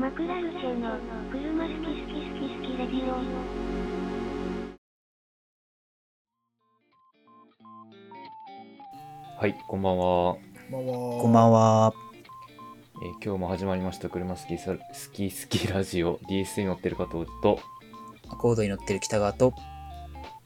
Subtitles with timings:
[0.00, 0.96] マクラルチェの
[1.30, 3.16] 車好き好き好き好きレディオ。
[9.38, 10.36] はい、こんばんは。
[10.70, 11.92] こんばんは。
[13.02, 14.78] えー今日も始まりました車好きさ好
[15.12, 16.18] き好きラジオ。
[16.30, 17.60] DS に乗ってる加藤と。
[18.30, 19.52] アコードに乗ってる北川と、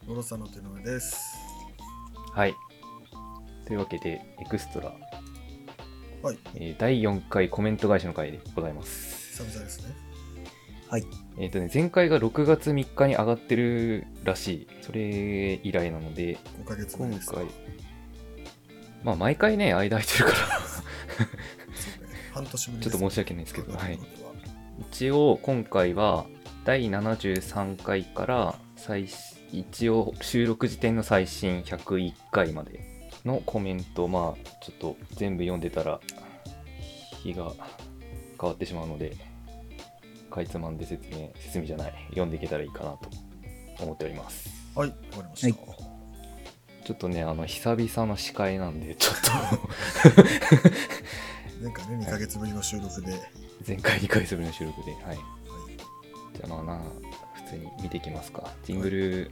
[0.05, 1.37] ロロさんの手の上です。
[2.33, 2.53] はい。
[3.65, 4.93] というわけでエクストラ、
[6.21, 9.93] はい、えー第4回コメント返しの回でございます久々ですね。
[10.87, 11.05] はい。
[11.37, 14.67] えっ、とね前回が6月3日に上がってるらしい。
[14.81, 17.33] それ以来なので5ヶ月です。
[17.33, 17.45] 回。
[19.03, 20.37] まあ毎回ね間空いてるから。
[20.37, 20.45] ね。
[22.33, 23.89] 半年ぶりちょっと申し訳ないですけどはは。
[23.89, 23.99] い
[24.91, 26.25] 一応今回は
[26.63, 29.07] 第73回から最
[29.51, 35.99] 一応収録時点の最新101回までのコメントまあちょっと全部読んでたら
[37.23, 37.51] 日が
[38.39, 39.15] 変わってしまうので
[40.35, 43.09] かいつまんで説明説明じゃない読んでいけたらいいかなと
[43.79, 44.49] 思っております。
[44.75, 45.57] はい、わかりました。
[46.85, 49.15] ちょっとねあの久々の司会なんでちょっ
[51.63, 53.25] 前回ね、2ヶ月ぶりの収録で、はい、と
[53.67, 55.17] 前回2回ぶりの収録ではい。
[56.35, 56.81] じゃあまあな
[57.33, 58.53] 普通に見ていきますか。
[58.63, 59.31] ジングル、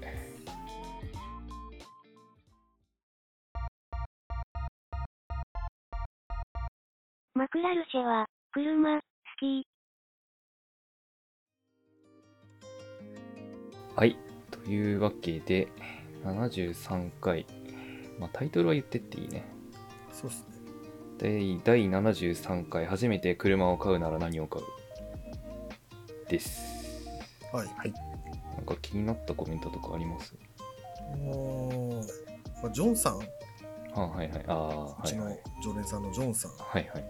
[7.36, 8.26] マクラルチェは
[8.56, 9.02] 車好
[9.40, 9.66] き
[13.96, 14.16] はい。
[14.52, 15.70] というわけで、
[16.24, 17.48] 73回。
[18.20, 19.44] まあ、タイトルは言ってっていいね。
[20.12, 20.46] そうですね。
[21.18, 24.66] 第第73回、初めて車を買うなら何を買う？
[26.30, 27.08] です。
[27.52, 27.68] はい。
[28.56, 30.36] なんか気になったコメントとかあります？
[31.18, 33.20] もう、まあ、ジョンさん、う
[33.96, 34.44] あはいはい。
[34.48, 35.40] ああ、はいちのはい。
[35.64, 37.06] 常連さんのジョンさん、はいはい。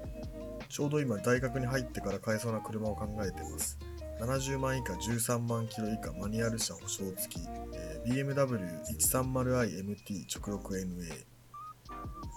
[0.73, 3.77] ちょうど今大学に入ってから買えそうな車を考えてます。
[4.19, 7.41] 70万以下13万キロ以下マニュアル車保証付き、
[7.75, 11.25] えー BMW130iMT 直録 NA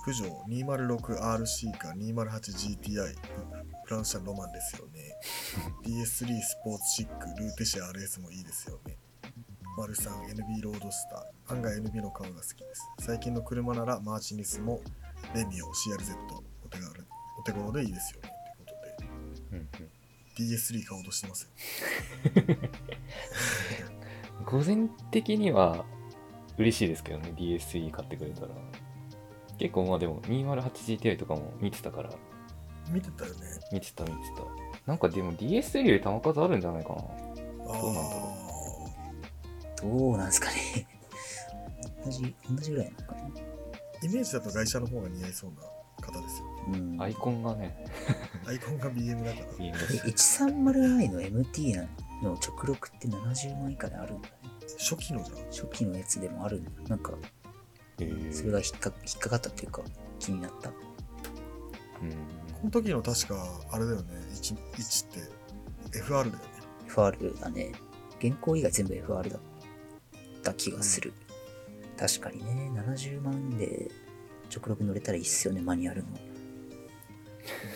[0.05, 3.16] プジョー 206RC か 208GTI
[3.84, 5.15] フランス車ロマンですよね。
[5.87, 8.99] DS3 スポーツシックルーテシア RS もいいですよね。
[9.78, 11.55] マルサン NB ロードスター。
[11.55, 12.83] 案外 NB の顔が好きです。
[12.99, 14.83] 最近の車ならマーチニスも
[15.34, 16.19] レミオ CRZ
[16.62, 17.06] お手軽
[17.39, 18.35] お手頃でいいですよね
[19.56, 19.91] うんうん
[20.37, 21.50] DS3 買おうとしてますよ
[24.44, 25.87] 午前的には
[26.59, 28.49] 嬉しいですけどね、DSE 買ってくれたら。
[29.59, 32.11] 結構まあでも 208GTI とかも見てたから、
[32.91, 33.41] 見てたよね
[33.72, 34.43] 見てた見てた。
[34.87, 36.97] なんかでも DS3 より球数あるんじゃないかな。
[36.99, 38.11] あどうなんだ
[39.83, 40.87] ろどうなんですかね。
[42.05, 43.21] 同じ、同じぐらいなのかな。
[44.03, 45.56] イメージだと外車の方が似合いそうな
[46.06, 47.03] 方ですようん。
[47.03, 47.84] アイコンがね、
[48.47, 49.97] アイコンが BM だから見えます。
[49.97, 51.77] え 130i の MT
[52.23, 54.34] の直録って70万以下であるんだね。
[54.79, 56.71] 初期のじゃん初期のやつでもあるんだ。
[56.89, 57.12] なんか、
[57.99, 59.83] えーそれが引っか引っかかったっていうか、
[60.19, 60.71] 気になった。
[60.71, 60.77] うん
[62.53, 63.37] この時の確か
[63.71, 66.39] あれだよね 1, 1って FR だよね
[66.89, 67.73] FR だね。
[68.19, 69.41] 現行以外全部 FR だっ
[70.43, 71.13] た気がする。
[71.99, 73.91] 確かにね、70万で
[74.55, 76.09] 直録乗れたらいいっすよね、マニュアルの。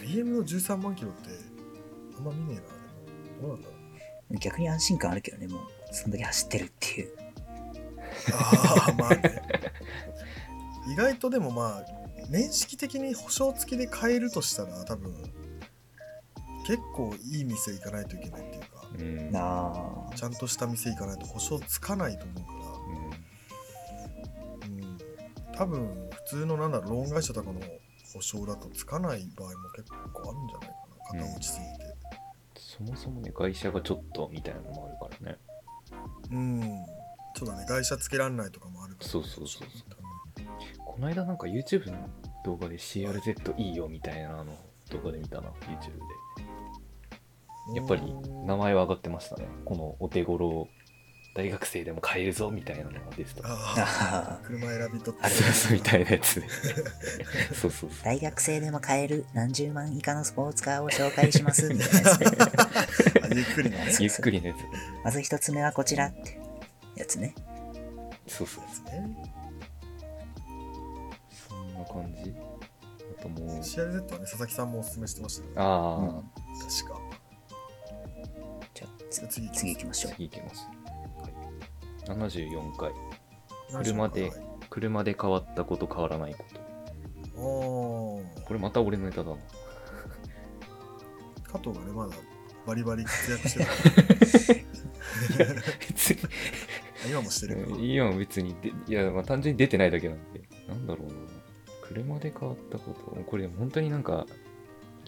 [0.02, 1.30] BM の13万キロって
[2.16, 3.48] あんま見ねえなでも。
[3.48, 3.74] どうなんだろ
[4.30, 4.38] う。
[4.38, 7.10] 逆に安心感あるけどね、もう、そんだけ走ってるっていう。
[8.32, 9.42] ああまあね。
[10.92, 11.84] 意外とでもまあ
[12.28, 15.12] 年式的に保証付きで買えるとしたら多分
[16.66, 18.68] 結構いい店行かないといけないっていうか。
[18.98, 19.32] うん。
[19.32, 19.72] な
[20.10, 20.14] あ。
[20.14, 22.52] ちゃんとした店行かないと保証つかないと思うか
[24.68, 24.68] ら。
[24.68, 24.82] うん。
[24.82, 24.98] うん。
[25.56, 27.60] 多分普通のなんだろうローン会社とかの
[28.12, 31.20] 保証だとつかない場合も結構あるんじゃないかな。
[31.22, 31.90] 型落ちすぎて。
[32.56, 35.38] そもそもね、会社がちょっとみたいなのもあるからね。
[36.30, 36.60] うん、
[37.36, 37.66] そうだね。
[37.66, 39.68] 外車つけらんないとかもあるから、そうそうそう
[40.78, 42.08] この間なんか YouTube の
[42.44, 44.56] 動画で CRZ いいよみたいなの
[44.90, 46.00] 動画で見たな、YouTube で。
[47.74, 48.02] やっぱり
[48.46, 49.46] 名前は上がってましたね。
[49.64, 50.68] このお手頃
[51.32, 53.48] 大学生でも買えるぞみたいなのが出てた。
[53.48, 55.34] あああ車選び取ってある
[55.72, 56.48] みたいなやつで。
[57.54, 58.04] そうそうそう。
[58.04, 62.24] 大学生でも買える何十万以下のスポーツカーを紹介しますみたいなやつ。
[63.22, 64.56] あゆっくりのねゆっくりのやつ。
[65.04, 66.40] まず一つ目はこちらって
[66.96, 67.34] やつね。
[68.26, 68.64] そうそう。
[68.64, 69.16] ですね
[71.48, 72.34] そんな感じ。
[73.18, 76.08] あともう、CRZ はね佐々木さんもおすすめしてましたねああ、うん。
[76.08, 77.00] 確か
[78.74, 80.12] じゃあ次行きます次行きましょう。
[80.12, 80.66] 次行きます。
[80.66, 80.79] はい、
[82.06, 82.92] 74回。
[83.82, 84.32] 車ではい
[84.68, 86.44] 車で変わったこと変わらないこ
[87.34, 87.40] と。
[87.40, 89.36] おーこれまた俺のネタだな。
[91.44, 92.14] 加藤がねまだ
[92.66, 93.70] バリバリ活躍してた。
[95.88, 96.18] 別 に
[97.10, 97.76] 今もしてるか。
[97.78, 101.12] 今は別にで、いや、まあ単純に出てないだけなんで、なんだろうな。
[101.82, 104.26] 車で変わったこと、これ本当になんか、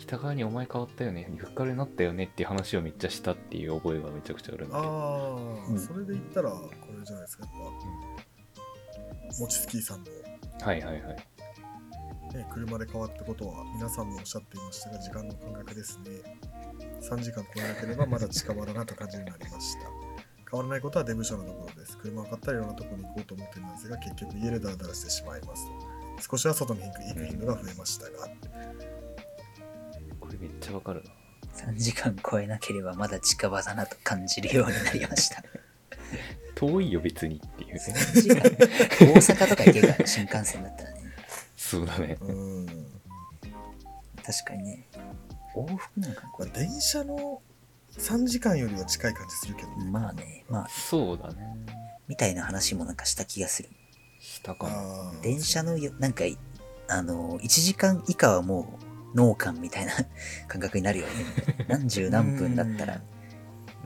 [0.03, 4.75] 北側にお前変わったよね、フッカルになったよねっていう話をめっちゃしたっていう覚えがめちゃくちゃあるんで。
[4.75, 5.35] ああ、
[5.69, 7.53] うんそれで言ったら、これじゃないですか、やっ
[9.33, 10.11] ぱ、もちスキーさんの、
[10.61, 11.17] はいはいはい。
[12.37, 16.11] ね、車で変わったことは、皆さんもおっしゃっていましたが、時間の感覚ですね。
[17.01, 19.81] 3時間超えなければまだ近場だなと感じになりました。
[20.51, 21.97] 変わらないことは出部署のところです。
[21.99, 25.73] 車を買ったらいろんなところに行こうと思ってるんですが、結局家でダラダラしてしまいますと。
[26.31, 28.31] 少しは外に行く頻度が増えましたが、こ
[30.33, 31.11] れめっちゃわかるな。
[31.55, 35.43] 3時間超えなければまだ近場だなと感じるようになりました。
[36.55, 37.81] 遠いよ別にっていうね。
[37.81, 41.03] 3時間大阪とか行けるから、新幹線だったらね。
[41.57, 42.15] そうだね。
[42.15, 42.67] ん。
[44.23, 44.87] 確かにね。
[45.55, 46.51] 往復なんかこれ。
[46.51, 47.43] まあ電車の
[47.99, 49.91] 3時間よりは近い感じするけどね。
[49.91, 51.57] まあね、まあ、そうだね。
[52.09, 53.69] みたいな話もなんかした気がする。
[54.21, 55.13] したかな。
[55.23, 56.25] 電車のよ、なんか、
[56.89, 59.93] あの、1時間以下はもう脳幹みたいな
[60.49, 61.13] 感覚になるよね。
[61.69, 63.01] 何十何分だったら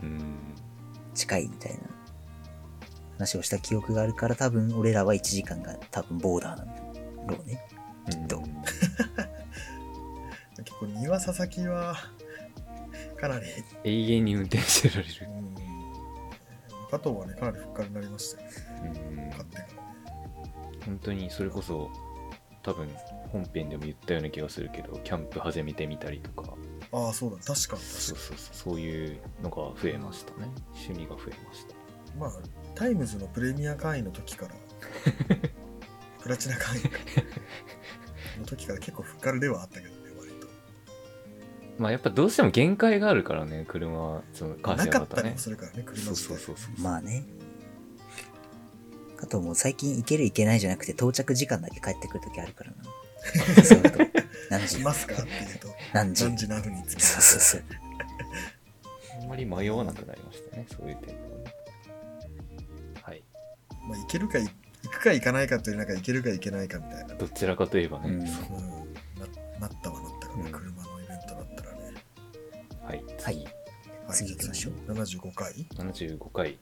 [0.03, 0.37] うん。
[1.15, 1.79] 近いみたいな
[3.15, 6.83] 話をした記憶があるから多分俺らは1時間が多分ボーダーなんだ
[7.35, 7.61] ろうね。
[8.11, 8.63] きっとうん
[10.65, 11.97] 結構庭佐々木は
[13.21, 13.47] かなり、
[13.85, 16.85] 永遠に運転してられるう。
[16.87, 18.49] ん、加藤はねかなりふっかりになりましたよ
[18.85, 19.69] うん買ってからね
[20.85, 21.91] 本当にそれこそ
[22.63, 22.89] 多分
[23.37, 26.55] 本編でも言ったような気がするけどキャンプ始めてみたりとか。
[26.93, 27.37] ああそうだ。
[27.39, 27.55] 確かに。
[27.55, 28.57] 確かそうそうそう。
[28.57, 30.49] そういうのが増えましたね。
[30.75, 31.73] 趣味が増えました。
[31.73, 31.77] に
[32.19, 32.33] まあ
[32.75, 34.55] タイムズのプレミア会員の時から
[36.21, 36.91] プラチナ会員か
[38.39, 40.47] の時から結構ふっかるではあったけどね割と。
[41.79, 47.25] まあやっぱどうしても限界があるからね車はそのカーシェアだなかったりもするからね車そうそうそうそうまあね。
[49.17, 52.77] かともう最近行ける行けないじゃなくて到着時間だけ帰ってくるときあるからな。
[53.65, 53.99] そうと。
[54.51, 54.81] 何時？
[54.81, 55.15] いますか？
[55.15, 55.69] って言うと。
[55.93, 56.25] 何時？
[56.25, 57.63] 何時何分に着きそうそうそう。
[59.21, 61.45] あんまり迷わなくなりましたねそういう点ではね。
[63.03, 63.23] はい。
[63.89, 64.51] まあ行けるかい行
[64.91, 68.25] くか行かないかっていうよりなんか行けるか行けないかみたいな、どちらかといえばね、うん。
[68.25, 68.31] な
[69.59, 70.53] なったはなったかな、うん。
[70.53, 71.95] 車のイベントだったらね。
[72.85, 73.47] はいはい。
[74.13, 74.75] 次、次行きましょう。
[74.95, 75.19] じゃあ次。
[75.19, 75.53] 75回。
[75.75, 76.59] 75回。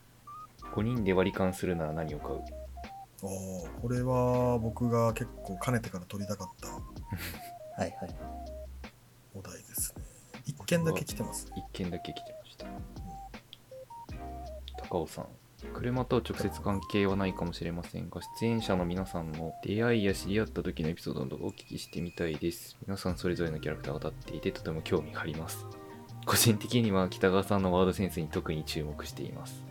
[0.75, 2.41] 5人で割り勘するなら何を買う？
[3.25, 6.69] ああこれは僕が結構かねてから撮りたかった。
[7.81, 8.17] はいはい。
[9.35, 10.03] お題ですね。
[10.47, 12.67] 一件だけ来てます1件だけ来てました。
[14.89, 15.29] 高尾さん。
[15.73, 22.77] 車と直接関係はないかもしれませんが出演者の皆さんの出会いや知り合った時のエピソードなどをお聞きしてみたいです。
[22.87, 25.67] 皆さんそれぞれのキャラクターが立っていてとても興味があります。
[26.27, 29.63] 個人的には北川さんのワードセンスに特に注目しています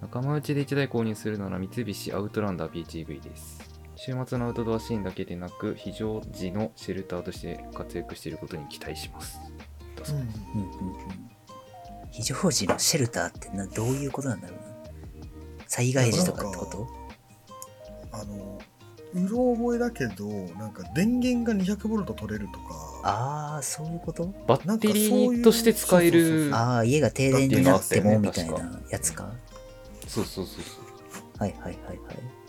[0.00, 3.58] 仲間内で1台購入するなら三菱アウトランダー PGV です。
[3.96, 9.38] 週末のアウトドアシーンだけでなく非常時のシェルターとして活躍していることに期待します。
[9.96, 10.60] だそうですうん。
[10.62, 10.70] うんうん。
[12.10, 14.64] 非常時のシェルターってなどういうことなんだろうな。
[15.66, 16.88] 災害時とかってこと？
[18.12, 18.58] あの
[19.12, 20.26] うろ覚えだけど
[20.56, 23.00] なんか電源が200ボルト取れるとか。
[23.04, 24.32] ああ、そういうこと？
[24.46, 29.34] バッテリーとして使えるああ、家が停電になってもみたいなやつか。
[30.10, 30.84] そうそうそうそう。
[31.38, 31.78] はいはいはいはい。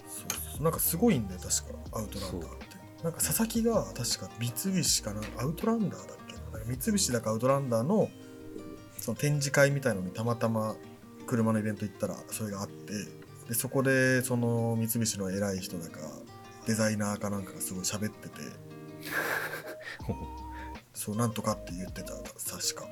[0.07, 3.03] そうそうなんかすごいんだよ確かアウトランダーって。
[3.03, 6.33] なんか佐々木が確か三菱かなアウトランダーだっけ？
[6.35, 8.09] ななんか三菱だかアウトランダーの
[8.97, 10.75] その展示会みたいのにたまたま
[11.25, 12.93] 車のイベント行ったらそれがあって。
[13.47, 15.99] でそこでその三菱の偉い人だか
[16.67, 18.35] デザイナーかなんかがすごい喋ってて。
[20.93, 22.87] そうなんとかって言ってた確か。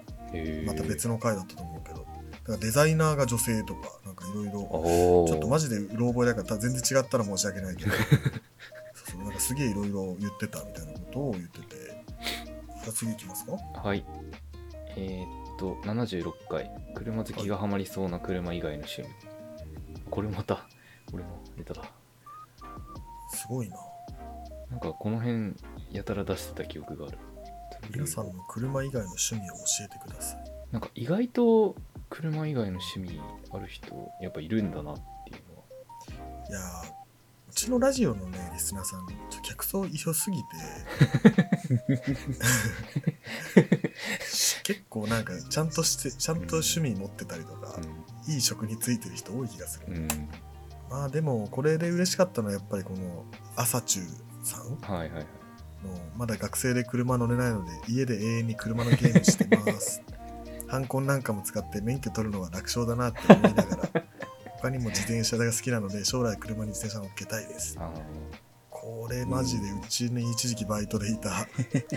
[0.65, 2.05] また別の回だったと思うけど
[2.49, 4.61] だからデザイナーが女性とかなんかいろいろ。
[4.61, 7.91] おちょっとマジジでうろ覚えだから全然違ったら申し訳ないけど。
[7.93, 11.75] そうそうなんかすげえいろいろ言ってたみたいなことを言ってて。
[11.85, 13.51] じゃあ次行きますか？
[13.51, 14.03] はい。
[14.95, 16.71] えー、っと76回。
[16.95, 19.09] 車好きがハマりそうな車以外の趣味。
[20.09, 20.67] これまた
[21.13, 21.83] 俺のネタだ。
[23.31, 23.77] すごいな。
[24.71, 25.53] なんかこの辺
[25.91, 27.17] やたら出してた記憶がある。
[27.93, 30.51] 皆さんの車以外の趣味を教えてください。
[30.71, 31.75] なんか意外と
[32.09, 33.19] 車以外の趣味
[33.51, 33.87] ある人
[34.21, 35.01] やっぱいるんだなって
[35.31, 35.63] いうのは。
[36.49, 36.99] いやー
[37.49, 40.43] うちのラジオのねリスナーさんちょっと客層一緒すぎて。
[44.63, 47.75] 結構なんかちゃんとしてちゃんと趣味持ってたりとか、
[48.27, 50.07] いい職についてる人多い気がする、うん、うん、
[50.89, 53.25] まあでもこれで嬉しかったのはやっぱりこの
[53.55, 54.01] 朝中
[54.43, 54.77] さん。
[54.81, 55.25] はいはいはい。
[55.83, 60.01] のまだ学生で車乗れないので家で永遠に車のゲームしてます
[60.69, 64.03] ハンコンなんかも使って免許取るのは楽勝だなって思いながら
[64.61, 67.75] 他にも自転車が好きなので将来車に自転車乗っけたいです。
[67.79, 67.91] あ
[68.69, 71.45] これマジでうちに一時期バイトでいた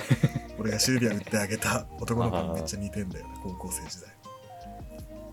[0.58, 4.10] 俺がシルビア売ってあげた男の子にめっちゃ似てんだよな高校生時代。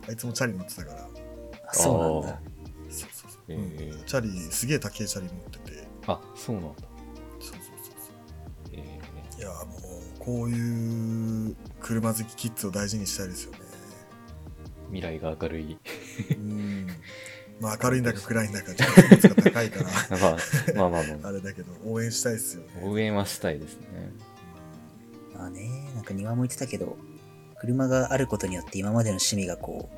[0.07, 1.07] あいつもチャリ乗ってたから。
[1.67, 2.41] あそうなんだ。
[2.91, 3.63] そうそうそう、へうん。
[3.71, 5.87] ーチャリすげえ高いチャリ持ってて。
[6.07, 6.81] あそうなんだ。
[7.39, 7.59] そうそうそう
[8.67, 8.73] そう。
[8.73, 8.99] え
[9.37, 9.78] いやもう
[10.29, 13.57] こういう車好きキッズを大事にしたいですよね。
[14.91, 15.77] ー未来が明るい。
[16.35, 16.87] うん。
[17.59, 19.89] まあ明るいんだか暗いんだかちょっと率が高いから。
[20.77, 21.27] まあまあまあまあ。
[21.29, 22.67] あれだけど応援したいですよね。
[22.83, 23.87] 応援はしたいですね。
[25.35, 26.95] まあね、なんか庭も言ってたけど、
[27.59, 29.89] 車があることによって今までの趣味がこ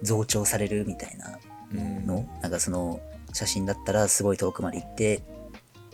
[0.00, 1.40] う、増長されるみたいな
[1.74, 2.06] うん。
[2.06, 3.00] の、なんかその、
[3.32, 5.24] 写真だったらすごい遠くまで行って、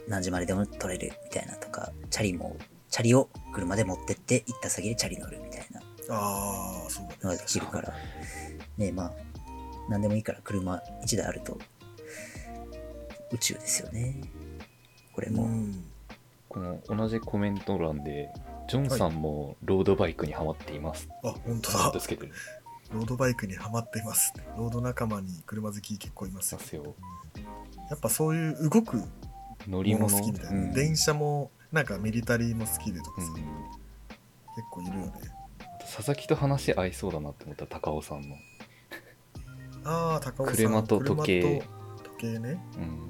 [0.08, 2.58] 何時まででも撮れるみたいなとか、チャリも、
[2.92, 5.80] チャリを車で持ってって行った先でチャリ乗るみたいな。
[6.10, 7.94] ああそうのができるから、
[8.76, 9.12] ねまあ、
[9.88, 11.58] 何でもいいから車1台あると、
[13.32, 14.20] 宇宙ですよね。
[15.14, 15.44] これも。
[15.44, 15.84] うん。
[16.50, 18.28] この同じコメント欄で
[18.68, 21.08] ジョンさんもロードバイクにハマっています。
[21.24, 21.98] あ本当だ。
[21.98, 22.32] つけてる
[22.92, 24.34] ロードバイクにはまっています。
[24.58, 26.58] ロード仲間に車好き結構いますよ。
[26.58, 26.94] ますよ。
[27.88, 29.02] やっぱそういう動く
[29.66, 30.72] 乗り物もの好きみたいな、うん。
[30.74, 33.34] 電車もなんかミリタリーも好きでとかさ、うん。
[33.34, 33.42] 結
[34.70, 35.12] 構いるよね。
[35.80, 38.36] 佐々木と話合いそうだなって思った高尾さんの。
[39.84, 40.56] ああ高尾さん。
[40.56, 41.62] 車と時計。
[42.04, 42.62] 時計ね。
[42.76, 43.08] うん。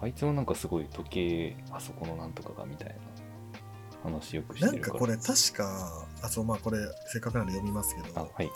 [0.00, 2.94] あいつもなんかすごい時計あそこのなんとかがみたいな。
[4.04, 4.82] 話よくしてるから。
[4.82, 8.20] なんかこれ確かあそうまあこれせっかくなんで読みますけど。
[8.20, 8.50] あはい。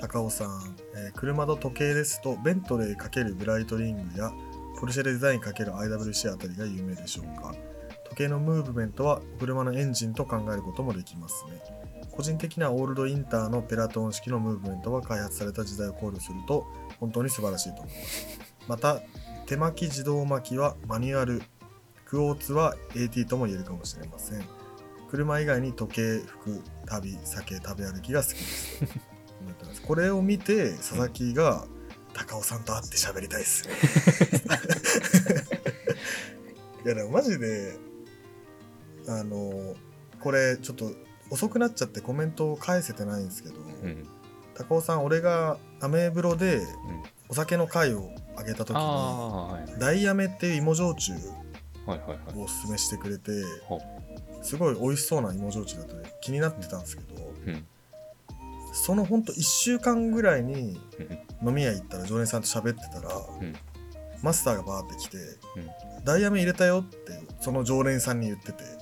[0.00, 4.32] 高尾さん、えー車と時計ですとベントレー×ブライトリングや
[4.80, 7.54] ポルシェデザイン ×IWC あたりが有名でしょうか。
[7.54, 7.71] 時
[8.14, 11.60] 計のムーブメントは車のエンジンと考えることもできますね。
[12.10, 16.66] 個人的なオールドインターのペラトーン式のムーブメントは開発された時代を考慮すると
[17.00, 18.38] 本当に素晴らしいと思います。
[18.68, 19.00] また
[19.46, 21.42] 手巻き自動巻きはマニュアル
[22.04, 24.42] クォーツは AT とも言えるかもしれません。
[25.10, 29.12] 車以外に時計服旅酒食べ歩きが好きです。
[29.86, 31.66] これを見て佐々木が
[32.14, 33.74] 高尾さんと会って喋りたいっすね。
[36.84, 37.76] いやでもマジで
[39.08, 39.74] あの
[40.20, 40.92] これちょっと
[41.30, 44.06] 遅くなっちゃってコメントを返せてないんですけど、うん。
[44.54, 46.66] 高尾さん俺がアメブロでうん。
[47.28, 48.88] お酒の会をあげた時あにあ
[49.54, 53.30] はいダイヤメっていう芋焼酎をおすすめしてくれて
[53.64, 53.80] ほ
[54.42, 57.66] すごい美味しそうな芋焼酎だったので気になってたんですけどうん。
[58.74, 60.78] そのほんと1週間ぐらいに
[61.42, 61.48] うん。
[61.48, 63.54] 飲み屋行ったら常連さんと喋ってたら、ん。
[64.22, 65.24] マスターがバーって来てうん
[66.04, 68.81] 「ダイヤメ入れたよ」ってその常連さんに言っててほほ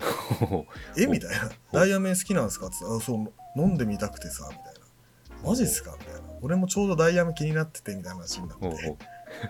[0.96, 4.70] えみたいな「ダイヤメ好きなんですか?」って言ったらあ「そう飲んでみたくてさ」みたいな
[5.48, 8.96] 「マジっすか?」みたいな「俺もちょうどダイヤメ気になってて」みたいな話になって。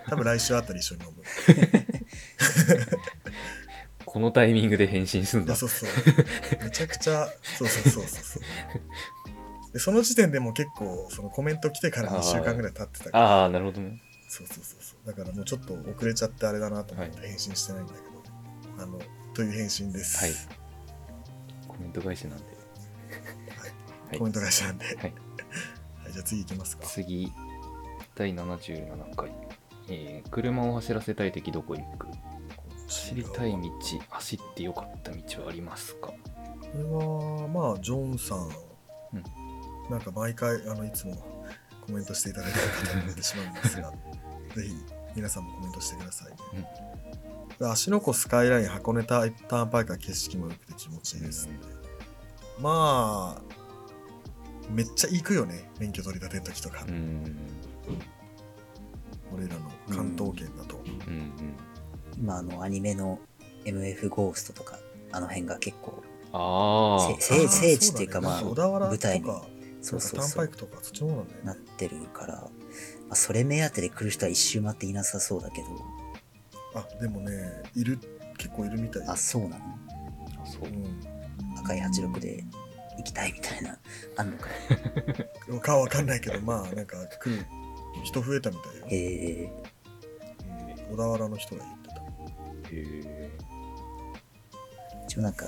[0.08, 1.22] 多分来週あたり一緒に飲む。
[4.04, 5.88] このタイミングで返信すんだそうそう。
[6.64, 7.28] めちゃくちゃ
[7.58, 8.42] そうそうそうそうそう。
[9.72, 13.42] でその時点でもう結構そのコメント来てから2週間ぐらい経ってたから。
[13.42, 14.02] ああなるほどね。
[14.28, 15.06] そうそうそうそう。
[15.06, 17.28] だからもうちょっと遅れちゃってあれだなと思ってはい。
[17.28, 18.98] 返信してないんだけど、あの
[19.38, 20.34] という返信です、はい。
[21.68, 22.44] コメント返しなんで。
[24.08, 24.18] はい。
[24.18, 24.96] コメント返しなんで、はい。
[24.96, 25.12] はい
[26.12, 26.86] じゃあ次行きますか。
[26.88, 27.32] 次
[28.16, 29.30] 第77回、
[29.88, 32.08] えー車を走らせたい敵どこ行く？
[32.88, 33.58] 走りたい道
[34.08, 36.08] 走ってよかった道はありますか？
[36.08, 36.16] こ
[36.74, 38.52] れはまあジョンさん、うん。
[39.88, 41.14] なんか毎回あのいつも
[41.86, 43.92] コメントしていただいてる方になってしまうんですが
[44.56, 44.74] ぜひ
[45.14, 46.66] 皆さんもコメントしてくださいね、
[47.60, 51.46] 芦ノ湖スカイライン箱根ターンパイクは景色も良くて気持ちいいです。
[51.46, 51.58] ね、
[52.60, 53.42] まあ
[54.70, 57.36] めっちゃ行くよね免許取り立ての時とか、うーん。
[59.34, 61.12] 俺らの関東圏だと、うん。
[61.12, 61.32] うん
[62.20, 63.18] 今あのアニメの
[63.64, 64.78] MF ゴーストとか、
[65.12, 69.26] あの辺が結構、あせ聖聖地っていうかまあ、小田原舞台に
[69.80, 72.50] そうそうターンそう、パイクとかそっちの方なんだよなっねてるから、ま
[73.10, 75.68] あ、それ目当てで来る人は一周回っていなさそうだけど、
[76.78, 77.98] あでもねいる
[78.36, 79.64] 結構いるみたいあ、そうなの？
[80.42, 80.64] あそう。
[80.64, 81.00] うん。
[81.58, 82.44] 赤い86で
[82.96, 83.78] 行きたいみたいな、
[84.16, 84.48] あんのか？
[85.60, 87.44] か はわかんないけどまあなんか来る
[88.04, 89.50] 人増えたみたいよ、え。
[90.88, 91.94] うん、小田原の人が言ってた。
[91.96, 92.00] へ
[92.72, 93.30] え。
[95.02, 95.46] ー、一応なんか、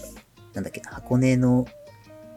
[0.54, 1.66] なんだっけな、箱根の、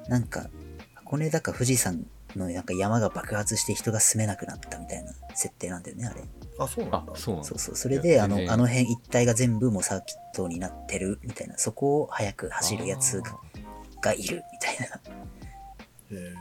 [0.08, 0.50] なんか、
[0.96, 6.22] 箱根だか富士山のなんか山が爆発して人が住めなくなったみたいな設定なんだよね、あれ。
[6.60, 7.76] あそうなんだあそうなんだそうそう。
[7.76, 13.38] それで、あの、全然あの辺一帯が全部もうサーキットになってるみたいな、そこを早く走るやつが
[14.02, 14.86] がいるみたいな。
[16.18, 16.34] へえ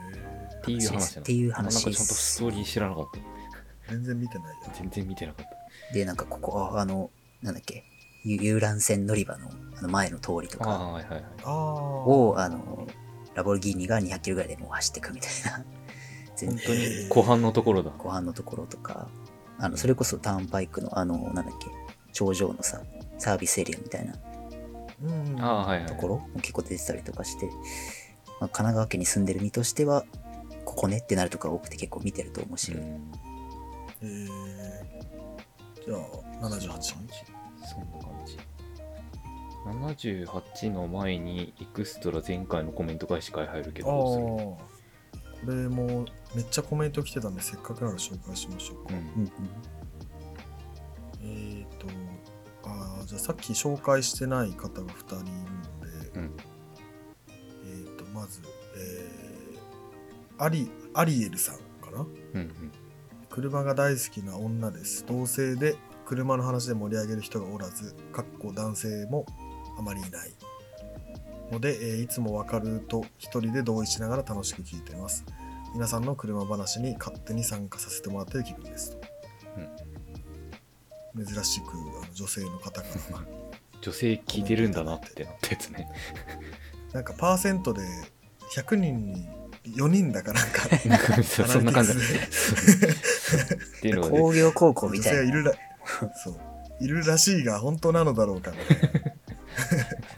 [0.59, 3.90] っていう話なのっていう話なんかちゃんとストーリー知らなかった。
[3.90, 5.95] 全然見てないや全然見てなかった。
[5.95, 7.11] で、なんかここ、ああの、
[7.42, 7.85] なんだっけ、
[8.25, 11.25] ゆ遊覧船乗り場のあの前の通りとああ、かはいはいはい。
[11.45, 12.87] ああを、あの、
[13.35, 15.64] ラボルギーニが200キロぐらいでもう走ってくみたいな。
[16.37, 17.90] 全本然当に湖畔のところだ。
[17.90, 19.09] 後半のところとか、
[19.59, 21.69] あの、それこそターンパイクのあの、なんだっけ、
[22.13, 22.81] 頂上のさ、
[23.19, 24.15] サービスエリアみたいな。
[25.05, 25.87] うんああ、はいはい。
[25.87, 27.55] ところも結構出てたりとかして、まあ、
[28.41, 30.05] 神奈川県に住んでる身としては、
[30.65, 32.81] ここねってなるとこが多くて結構見てると面う白い。
[32.83, 33.13] ん。
[34.03, 37.13] えー、じゃあ78そんな
[38.01, 38.39] 感じ。
[39.65, 45.47] 78の前にエクストラ前回のコメント返し会入るけああどどうする？
[45.47, 48.99] これもめっちゃコメント来てたんでせっかくなら紹介しましょうか、うん。
[48.99, 49.31] うんうん。
[51.23, 51.87] えーと
[52.65, 55.31] あーじゃあさっき紹介してない方が2人いるの
[56.05, 56.31] で、うん。
[57.65, 58.41] えーとまず、
[58.77, 61.99] えーアリアリエルさんかな？
[62.01, 62.73] うんうん。
[63.31, 65.05] 車が大好きな女です。
[65.07, 69.25] 同性で車の話で盛り上げる人がおらずかっこ男性も
[69.79, 70.33] あまりいない。
[71.51, 75.25] ので、えーいつもわかると一人で同意しながら楽しく聞いています
[75.75, 78.99] 皆さんの車話に勝手に参加させてもらっている気分ですと、
[81.17, 83.25] 珍しくあの女性の方から
[83.81, 85.88] 女性聞いてるんだなってなったやつね。
[86.93, 87.83] なんかパーセントで
[88.55, 89.29] 100人に
[89.64, 91.95] 4人だかなんか そんな感じだ。
[91.95, 95.21] アナリティクスっていうのがね、工業高校女みたいな。
[95.21, 95.52] 性がいるら
[96.23, 96.41] そう
[96.81, 99.14] いるらしいが本当なのだろうかみたい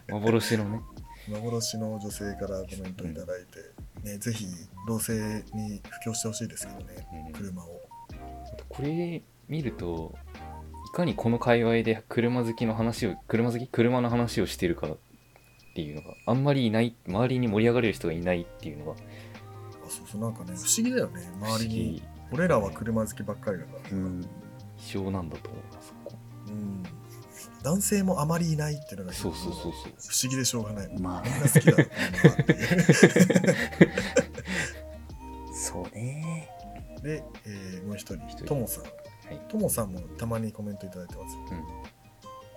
[0.08, 0.80] な幻のね。
[1.28, 4.46] 幻の女性からコメントいただいて、ね、ぜひ
[4.86, 7.80] 同性に布教してほしいですけどね、うん車を。
[8.52, 10.14] あとこれ見ると、
[10.92, 13.66] いかにこの界隈で車好きの話を、車好き？
[13.66, 14.96] 車の話をしてるかっ
[15.74, 18.94] ていうのがあんまりいない、周りに盛り上がれる人がいないっていうのがあ
[19.88, 24.26] そうそうなんかね不思議だよね周りに議、俺らは車好きばっかりだから、うん。
[24.78, 25.94] 異常なんだと思います。
[27.64, 29.72] 男性もあまりいないっていうのがそうそうそうそう。
[29.72, 29.76] 不
[30.22, 30.88] 思議でしょうがない。
[30.92, 31.72] みんまあな、好きだ。
[31.72, 31.76] う
[35.54, 36.50] そうね。
[37.02, 38.84] で、えーもう一人ともさん。
[38.84, 38.90] は
[39.32, 39.40] い。
[39.48, 41.36] ともさんもたまにコメントいただいてます。
[41.36, 41.40] う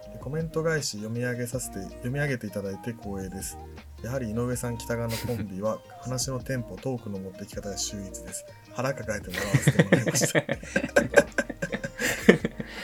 [0.09, 0.11] ん。
[0.13, 3.57] でコメント返し読み上げさせて読み上げていただいて光栄です。
[4.03, 8.43] やはり井上さん北川のコンビは 話のテンポトークの持ってき方が秀逸です。
[8.73, 10.41] 腹抱えて笑わせてもらいました。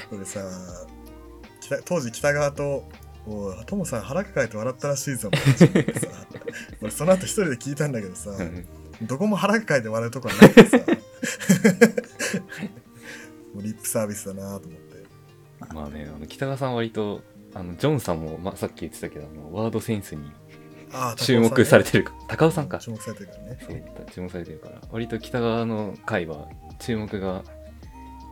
[0.09, 0.47] これさ北
[1.85, 2.87] 当時北川と
[3.25, 6.07] 「おいトモさん腹抱えて笑ったらしいぞ」みたいさ。
[6.81, 8.67] 俺 その後一人で聞いたんだけどさうん。
[9.07, 10.77] どこも腹抱えて笑うとこはなくてさ。
[13.53, 14.93] もうリップサービスだなと思って。
[15.73, 17.21] まあね、あの北川さんは割と、
[17.53, 20.31] あのジョンさんも、まあ、さっき言ってたけど、あのワードセンスに
[20.91, 22.79] ああ注目されててるか、高尾さんか。
[22.79, 23.57] 注目されてるからね。
[23.61, 26.49] そう注目されてるから、割と北川の回は
[26.79, 27.43] 注目が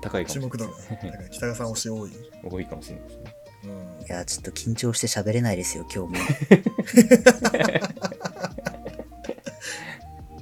[0.01, 2.11] 高いかもしれない注目度がだから北川さん推し多い、
[2.43, 3.35] 多いかもしれないですね。
[3.63, 3.71] うん
[4.05, 6.19] いや、ちょっと緊張して喋れないですよ、今日も。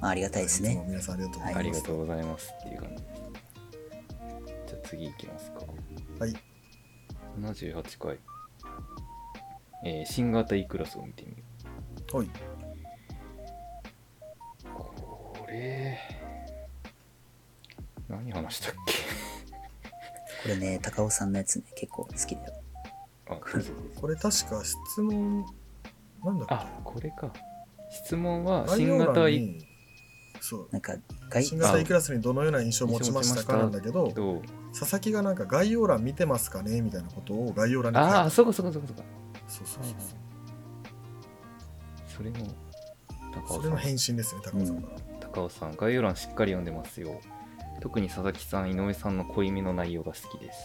[0.00, 0.82] まあ、ありがたいですね。
[0.88, 3.20] 皆さんありがとうございます、ありがとうございますっていう感じです。
[4.68, 5.60] じゃあ次行きますか。
[6.18, 6.34] はい。
[7.38, 8.18] 78回。
[9.84, 11.42] えー新型 E クラスを見てみる。
[12.12, 12.30] はい
[14.74, 15.98] これ、
[18.08, 18.94] 何話したっけ？
[20.42, 22.52] これね、高尾さんのやつね、結構好きだよ。
[23.28, 25.44] あ、そうそうそうこれ確か質問
[26.24, 27.32] なんだっあ、これか。
[27.90, 29.66] 質問はけ概要新型欄 E に
[30.40, 30.94] そうなんか、
[31.28, 34.12] 外新型 E クラスにどのような印象を持ちましたかなんだけど
[34.72, 36.80] 佐々木がなんか概要欄見てますかね？
[36.80, 39.02] みたいなことを概要欄に書いてああ、そこそこそこそこ。
[39.48, 40.08] そうそうそうそう
[42.16, 43.70] それ尾さん。
[43.70, 47.20] の返信ですね高尾さんから、高尾さん、概要欄しっかり読んでますよ。
[47.80, 50.58] 特に佐々木さん、井上さんの濃いめの内容が好きです。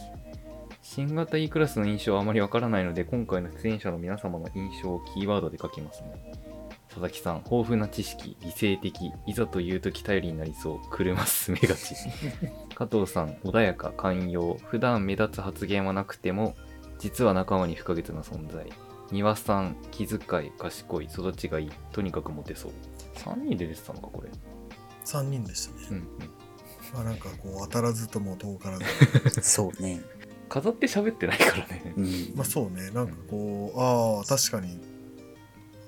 [0.82, 6.46] 新型 E クラスの印象はあまりわからないので、今回の出演者の皆様の印象をキーワードで書きますね。
[6.88, 11.94] 佐々木さん、豊富な知識、理性的、いざという時頼りになりそう、車進めがち。
[12.74, 16.54] 加藤さん、穏やか、寛容、普段目立つ発言はなくても、
[16.98, 18.66] 実は仲間に不可欠な存在。
[19.10, 22.72] 庭さん、気遣い、賢い、育ちがいい、とにかくモテそう。
[23.16, 24.30] 3人で出てたのか、これ。
[25.04, 26.35] 3人でしたね、うんうん。
[26.94, 29.40] まあなんかこう当たらずとも遠からず。
[29.42, 30.00] そうね。
[30.48, 31.92] 飾って喋ってないからね。
[31.96, 32.00] う。
[32.00, 32.32] ん。
[32.34, 32.90] まあそうね。
[32.90, 34.78] なんかこうああ確かに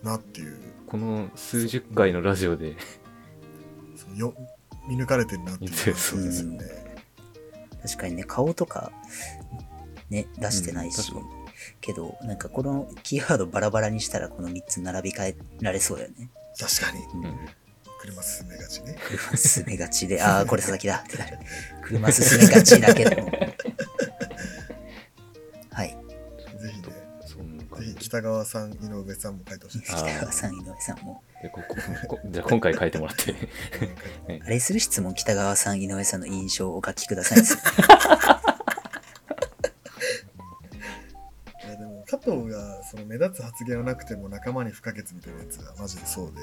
[0.03, 0.59] なっていう。
[0.87, 2.77] この数十回のラジオで、
[3.95, 4.35] そうよ
[4.89, 6.59] 見抜かれてるなっていう感じですよね、
[7.83, 8.91] 確かにね、顔とか、
[10.09, 11.39] ね、出してないし、うん確
[11.81, 16.31] けど、なんかこのキーワードバラバラにしたら、この3つ並び替えられそうだよね。
[16.59, 17.05] 確かに。
[17.15, 17.39] うんうん
[17.99, 18.97] 車進めがちね。
[19.07, 21.39] 車進めがちで、ああ、 これ佐々木だってなる。
[21.83, 23.11] 車進めがちだけど。
[25.73, 25.89] はい。
[25.89, 25.97] ぜ
[26.71, 26.89] ひね、
[27.27, 29.93] そんな感ぜひじ北川さん、井上さんも書いてほしいです。
[29.93, 31.23] 北川さん、井上さんも。
[31.43, 31.77] でここ
[32.09, 33.33] こ じゃあ今回書いてもらって
[34.45, 37.39] あれする質問、北川さん、井上さんの印象をお書きください
[42.11, 46.41] 加藤がその目立つ発言はなくても仲間に不可欠みたいなやつがマジでそうで。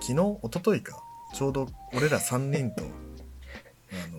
[0.00, 1.02] 昨日一昨日か。
[1.34, 2.84] ちょうど俺ら3人と
[3.92, 4.18] あの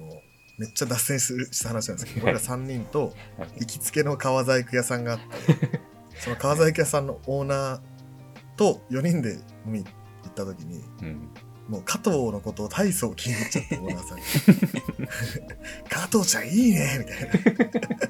[0.58, 3.14] めっちゃ脱線するした話なんですけど俺ら3人と
[3.60, 5.80] 行きつけの革細工屋さんがあって
[6.20, 7.80] その革細工屋さんのオーナー
[8.58, 9.90] と4人で飲み行
[10.30, 11.30] った時にうん。
[11.70, 14.24] もう加藤のことを大層気に入っちゃってオーナーさんに
[15.90, 18.08] 加藤ちゃんいいねみたいな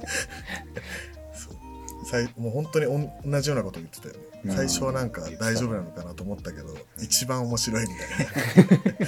[2.37, 4.49] もう本当に同じようなこと言ってたようん。
[4.49, 7.97] ね最初はなんか大丈夫なのかなと思ったけど一番面白いみたい
[8.87, 9.07] な。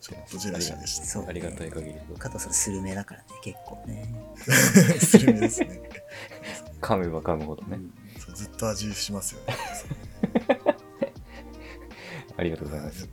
[0.00, 1.94] ちょっとジェラシーでしたそう、ありがたい限り。
[2.18, 4.12] 加藤さん、スルメだからね、結構ね。
[4.98, 5.80] スルメですね。
[6.82, 7.76] 噛めば噛むほどね。
[7.76, 7.92] うん。
[8.20, 9.56] そうずっと味しますよね。
[12.36, 13.08] ありがとうございます。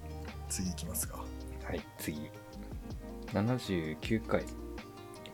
[0.50, 1.24] 次行きますか。
[1.64, 2.30] はい次。
[3.34, 4.44] 79回。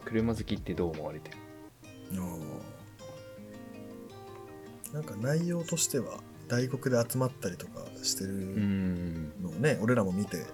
[0.03, 1.38] 車好きってどう思われてる？
[4.93, 9.43] なんか内容としては大国で集まったりとかしてうるん。
[9.43, 10.45] のをね、俺らも見て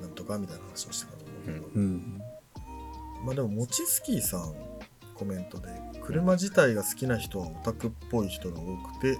[0.00, 2.22] なんとかみたいな話をしてたと思うけど、うん。
[3.24, 4.54] まあでももちスキーさん
[5.14, 5.68] コメントで
[6.02, 9.18] 車自体が好きな人はオタクっぽい人が多くて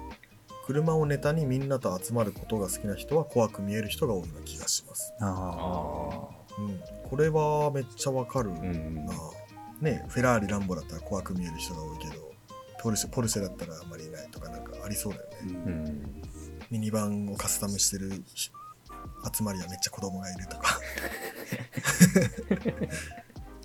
[0.64, 9.06] 車をネタにみんなと集まることが好きな人は怖く見える人が多いな気がします、ああうん、これはめっちゃわかるな、あうん
[9.80, 12.32] ねフェラーリランボだったら怖く見える人が多いけど
[12.80, 15.44] ポルシェポルシェだったらあんまりいないとかなんかありそうだよね、あ。
[15.44, 15.48] う。
[15.48, 16.22] うんん
[16.70, 18.50] ミニバンをカスタムしてるひ
[19.34, 20.80] 集まりはめっちゃ子供がいるとか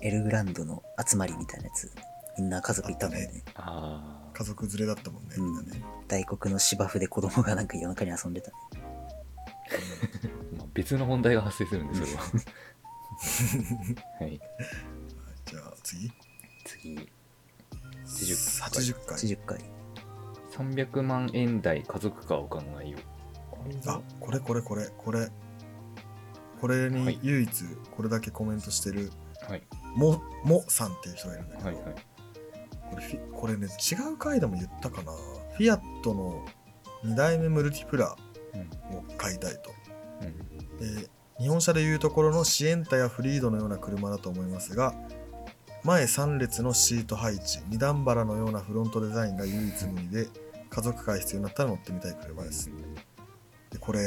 [0.00, 1.90] エルグランドの集まりみたいなやつ。
[2.36, 3.44] みんな家族いたもんね。
[3.54, 8.56] あ家族連れだったもんねみんなね、大国の芝生で子供がなんか夜中に遊んでたね。
[10.74, 12.22] 別の問題が発生するんでそれは
[14.20, 14.40] はい
[15.84, 16.10] 次？
[16.64, 17.08] 次。
[18.04, 19.18] 80回。
[19.18, 19.58] 80回。
[19.58, 19.60] 80回。
[20.52, 23.00] 300万円台家族化を考えよう。
[23.88, 25.28] あこれこれこれこれ。
[26.60, 26.90] これはい。
[26.90, 27.64] に唯一
[27.96, 29.10] これだけコメントしてる
[29.48, 29.62] はい。
[29.96, 31.94] ももさんっていう人がいるんだけど、はいはい。
[32.90, 35.12] これフィこれね違う回でも言ったかな。
[35.12, 36.44] フィアットの
[37.04, 38.16] 2代目ムルティプラ
[38.54, 38.56] う
[38.94, 38.96] ん。
[38.96, 39.70] を買いたいと。
[40.22, 40.78] うん。
[40.78, 41.08] で
[41.40, 44.94] 日本車でいうところのシエンタやフリードのような車だと思いますが
[45.84, 50.28] 前3列のシート配置二段バラのようなフロントデザインが唯一無二で
[50.70, 52.70] 家族会必要になったら乗ってみたい車です。
[53.70, 54.00] でこれ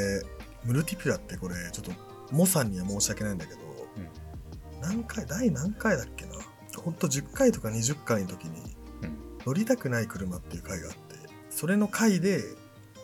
[0.65, 1.91] ムルティプラってこれちょっと
[2.31, 3.59] モさんには申し訳ないんだけど、
[4.81, 6.31] 何回第何回だっけな？
[6.81, 9.17] ほんと10回とか20回の時にうん。
[9.45, 10.99] 乗りたくない車っていう回があって
[11.51, 12.41] それの回で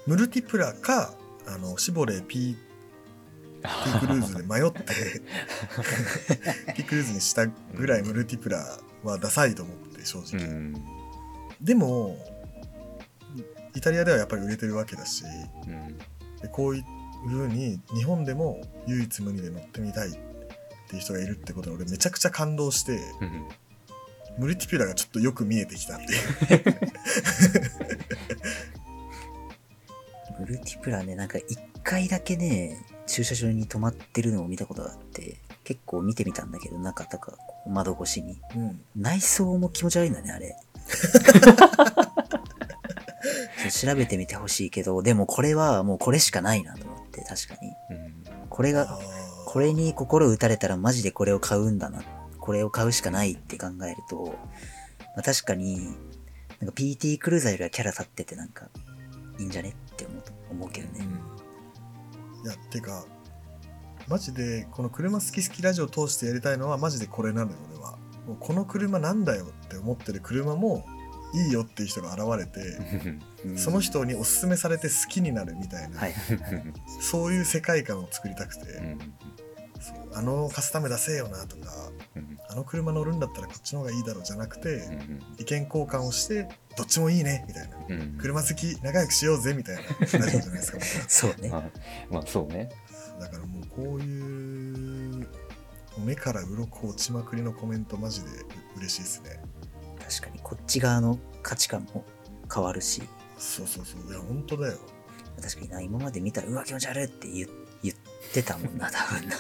[0.08, 1.14] ムルティプラか
[1.46, 2.58] あのシボレー P
[3.64, 4.84] ピークルーズで迷って
[6.76, 10.74] ピークルーズにしたぐらいムルティプラはダサいと思って正う直、ん。
[11.62, 12.18] でも
[13.76, 15.24] イタリアではやっぱり売れてるわけだし
[15.68, 15.98] うん。
[16.42, 16.84] でこういう
[17.26, 20.12] 風に日本でも唯一無二で乗ってみたいっ
[20.90, 23.48] ていう人がいるってことに俺めちゃくちゃ感動してうん
[24.38, 26.64] ムルティピュラがちょっとよく見えてきたっていう。
[30.40, 38.40] ムルティプラね、なんか一回だけね、駐車場に止まってるのを見たことがあって、結構見てみたんだけど、中とか窓越しに。
[38.56, 40.56] うん内装も気持ち悪いんだね、あれ。
[43.72, 47.74] 調べてみてほしいけど、でもこれはもうこれしかないなと思って、確かに。
[47.90, 52.02] うんあこれが、ーこれに心打たれたらマジでこれを買うんだな。
[52.40, 54.36] これを買うしかないって考えると、
[55.16, 55.86] まあ、確かに、
[56.60, 58.68] なんか PT クルーザーよりはキャラ立っててなんか、
[59.38, 61.06] いいんじゃねって思うと思うけどね。
[62.44, 63.06] いやてか
[64.08, 67.98] マジでこの車好き好きラジオを通してやりたいのはマジでこれなのよ俺は。
[68.28, 70.86] もうこの車なんだよって思ってる車も
[71.34, 73.58] いいよっていう人が現れてうん。
[73.58, 76.00] その人におすすめされて好きになるみたいな。
[77.02, 78.64] そういう世界観を作りたくて、
[80.14, 82.38] あのカスタム出せよなとかうん。
[82.50, 85.24] あの車乗るんだったらこっちの方がいいだろうじゃなくて、うん。
[85.40, 87.78] 意見交換をしてどっちもいいねみたいな。
[87.90, 88.18] うん。
[88.18, 90.80] 車好き仲良くしようぜみたいなラジオじゃないですか。
[91.08, 91.50] そうね。
[91.50, 91.64] まあ
[92.10, 92.70] まあそうね。
[93.20, 95.28] だからもうこういう
[96.00, 98.30] 目から鱗落ちまくりのコメントマジで
[98.78, 99.42] 嬉しいですね。
[100.00, 102.04] 確かにこっち側の価値観も
[102.54, 103.04] 変わるし、
[103.38, 104.12] そうそうそう。
[104.12, 104.78] いや本当だよ。
[105.42, 107.50] 確かにな、今まで見たら、うわ、気持ち悪いって言っ
[108.30, 109.36] ってたもんな、多分な。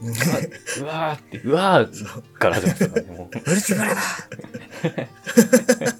[0.00, 3.50] うわーって、うわーから始まったからね、もう。
[3.50, 4.00] ウルティマラだ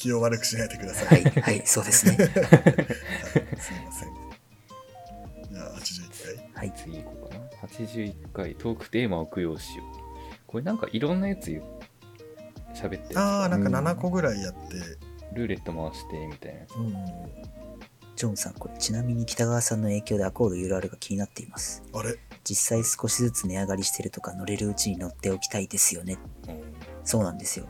[0.00, 1.22] 気を悪くしないでください。
[1.22, 2.16] はい、はい、そうですね。
[2.16, 4.14] は いすいません。
[5.52, 6.68] じゃあ、81回。
[6.68, 6.74] はい。
[6.74, 7.44] 次行こうかな。
[7.68, 9.86] 81回、トークテーマを供養しよう。
[10.46, 11.50] これなんかいろんなやつ
[12.74, 14.58] 喋ってああ、かなんか7個ぐらいやって、
[15.34, 16.76] ルーレット回してみたいなやつ。
[16.76, 16.94] うん。
[18.16, 21.82] ジョンさん、これちなみに北川さんの影響でアコード URL が気になっています。
[21.92, 22.16] あれ？
[22.44, 26.16] 実際少しずつ値上がりしてるとか乗れるうちに乗っておきたいですよね。
[26.48, 26.62] うん
[27.04, 27.66] そうなんですよ。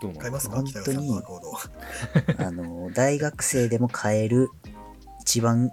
[0.00, 0.56] どうなの買いますか？
[0.56, 1.22] 本当に。
[2.38, 4.50] あの、大学生でも買える
[5.20, 5.70] 一番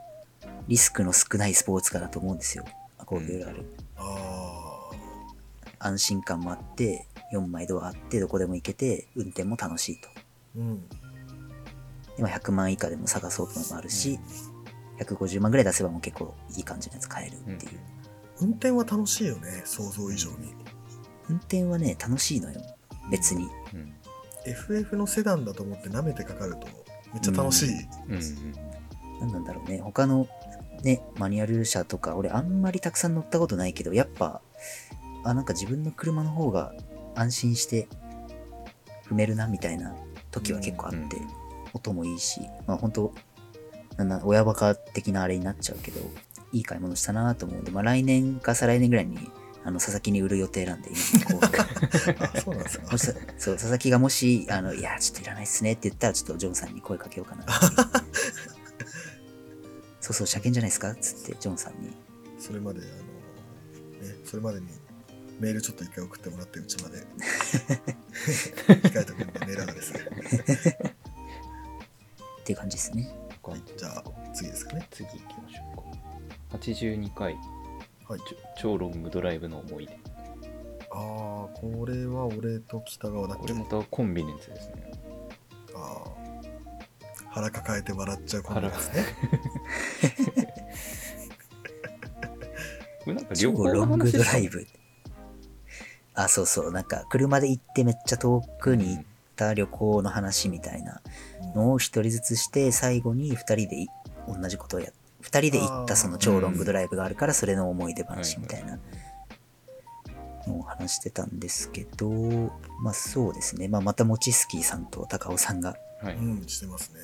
[0.68, 2.66] リスクの少ないスポーツカーだと思うんですよ。
[2.98, 3.66] アコード URL。
[3.98, 4.90] あ
[5.80, 10.10] 安心感もあって、4枚ドアあって、どこでも行けて、運転も楽しいと。
[10.10, 10.22] あ、
[10.56, 10.84] うん。
[12.18, 14.20] 今100万以下でも探そうともあるし、
[15.00, 17.80] 150万ぐらい出せばもう結構いい感じのやつ買えるっていう。
[18.42, 20.54] 運転は楽しいよね、想像以上に。
[21.30, 22.62] 運転はね、楽しいのよ。
[23.12, 23.50] 別に。
[23.74, 23.95] うん。
[24.46, 26.68] FF のセダンだと思って舐めてかかると、
[27.14, 27.70] めっちゃ楽しい。
[28.08, 29.32] うんうん。
[29.32, 29.80] なんだろうね。
[29.80, 30.28] 他の
[30.84, 34.42] ね、マニュアル車とか、俺あんまりたくさん乗ったことないけど、やっぱ、
[35.24, 36.74] あ、なんか自分の車の方が
[37.16, 37.88] 安心して
[39.10, 39.96] 踏めるなみたいな
[40.32, 43.14] 時は結構あって、うん音もいいし、まあ本当
[43.98, 46.00] なんだ、親バカ的なあれになっちゃうけど、
[46.52, 49.18] いい買い物したなと思うんで、まあ来年か再来年ぐらいに、
[49.66, 52.70] あの、佐々木に売る予定なんで、今 こうあ、そうなんで
[53.40, 57.46] そう、佐々木がもし、あの、いや、ちょっといらないっすねって言ったら、ちょっとジョンさんに声かけようかな。
[60.00, 61.98] そうそう、車検じゃないですかっつって、ジョンさんに。
[62.38, 64.68] それまで、あの、ね、それまでに
[65.40, 67.00] メールちょっと一回送ってもらって、うちまで。
[68.70, 69.94] 控えておくんで、メールアドレス。
[69.94, 69.98] っ
[72.44, 73.10] ていう感じですね。
[73.42, 74.88] はい、じゃあ、次ですかね。
[74.92, 75.78] 次行きましょう
[76.52, 76.58] か。
[76.58, 77.36] 82回、
[78.08, 78.20] はい。
[78.20, 79.94] ちょ超ロングドライブの思い出。
[79.94, 79.98] あ
[80.98, 81.00] あ、
[81.54, 83.42] これは俺と北川だっけ？
[83.42, 84.92] これまたコンビネンスですね。
[85.76, 86.12] ああ。
[87.32, 89.06] 腹抱えて笑っちゃうコンビですね。
[93.04, 94.66] これなんか超旅行のロングドライブ。
[96.14, 99.04] あ、そうそう、なんか、車で行ってめっちゃ遠くに行っ
[99.36, 101.02] た旅行の話みたいな
[101.54, 103.88] のを一人ずつして、最後に二人でい
[104.28, 104.90] 同じことをや
[105.26, 108.78] 二人で行ったその超ロングドライブがあるから、それの思い出話みたいな
[110.48, 112.12] のを話してたんですけど、
[112.84, 113.68] まあそうですね。
[113.68, 116.16] まあまたモチスキーさんと高尾さんがはい。
[116.16, 117.00] うん、してますね。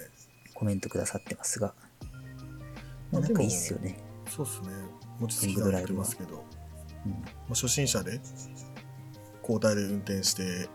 [0.54, 1.74] コメントくださってますが、
[3.12, 3.98] まあなんかいいっすよね。
[4.30, 4.68] そうっすね。
[5.20, 6.46] もちつきさん言ってますけど、
[7.06, 8.20] うんまあ、初心者で
[9.42, 10.68] 交代で運転してうん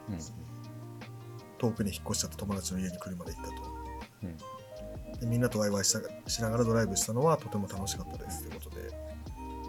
[1.59, 3.57] 遠くに引っ越しちゃった友達の家に車で行ったと。
[4.25, 4.37] うん
[5.21, 8.91] でみんなとワイワイしたしながらドライブしたのはとても楽しかったですということで、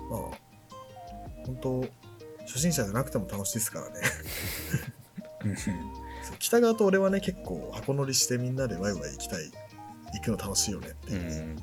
[0.10, 0.20] まあ、
[1.46, 1.82] 本当、
[2.42, 3.96] 初心者じゃなくても楽しいですからね。
[6.40, 9.52] 北川と俺はね、結構箱乗りしてみんなでワイワイ行きたい、
[10.14, 11.56] 行くの楽しいよねってういうん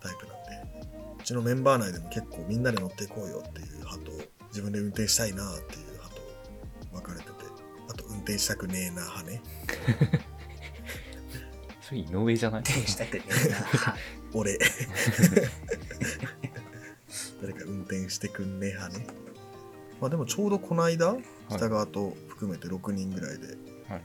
[0.00, 0.88] タイプなんで、
[1.20, 4.12] うちのメンバー内でも結構みんなで乗っていこうよっていう派と、
[4.48, 6.20] 自分で運転したいなっていう派と
[6.92, 7.32] 分かれてて、
[7.88, 9.42] あと運転したくねえな派ね。
[11.86, 12.62] それ井上じゃない？
[12.62, 13.56] 手したくねえな。
[14.32, 14.58] 俺。
[17.40, 19.06] 誰か運転してくんねえ派ね。
[20.00, 21.16] まあでもちょうどこの間、
[21.50, 23.48] 北川と含めて6人ぐらいで、
[23.88, 24.02] はい。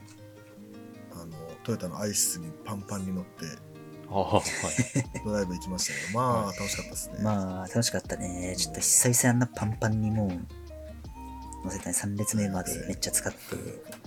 [1.12, 1.32] あの
[1.64, 3.44] トヨタのアイスにパンパンに乗って
[4.08, 4.44] ああ、はい。
[5.24, 7.18] ドライブ行きましたけど、まあ楽しかったですね。
[7.22, 8.54] まあ、楽しかったね。
[8.56, 10.30] ちょっと久々あんなパンパンにもう、
[11.64, 11.92] 乗せたい。
[11.92, 13.38] 3列目までめっちゃ使って、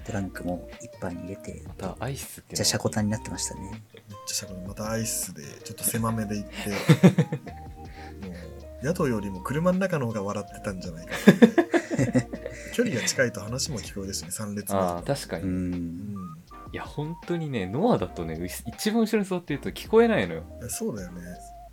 [0.05, 3.61] トランクもいっぱいに入れて、またアイスってちゃシャコタンになってましたね。
[3.71, 3.81] めっ
[4.25, 6.69] ちゃしゃべるまたアイスでちょっと狭めで行って
[8.27, 8.33] も
[8.81, 11.63] う宿よりも車の中の方が笑ってたんじゃないかって。
[12.73, 14.79] 距離が近いと話も聞こえるしね3列目。
[14.79, 15.43] ああ、確かに。
[15.43, 15.47] う。
[15.47, 15.71] うん。
[15.71, 16.33] ん
[16.71, 20.43] いや、本当にね、ノアだとね、う一番後ろに座ってると聞こえないのよ。
[20.69, 21.21] そうだよね。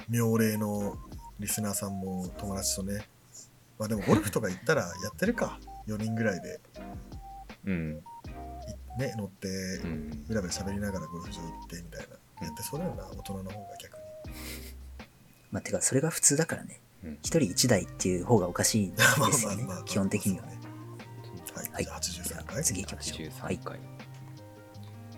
[0.09, 0.99] 妙齢の
[1.39, 3.07] リスナーさんも友達とね。
[3.79, 6.61] まあでもゴルフとか行ったらやってるか4人ぐらいで
[7.67, 8.03] うん。
[8.99, 9.49] いね乗って
[9.85, 10.25] うん。
[10.29, 12.01] ベラベラ喋りながらゴルフ場行ってみたい
[12.41, 14.01] なやってそうだよな大人の方が逆に
[15.51, 16.81] まあ、てか、それが普通だからね。
[17.05, 19.85] うん一人一台っていう方がおかしいんですよね まあまあまあまあ。
[19.89, 20.45] 基本的には。
[20.47, 20.57] はい、
[21.73, 23.31] はいじゃあ83回次行きましょう。
[23.43, 23.65] はい83。
[23.65, 23.81] 回。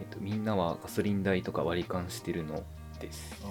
[0.01, 2.65] えっと、みんなはガソリン代とか割り勘してるの？
[3.01, 3.43] です。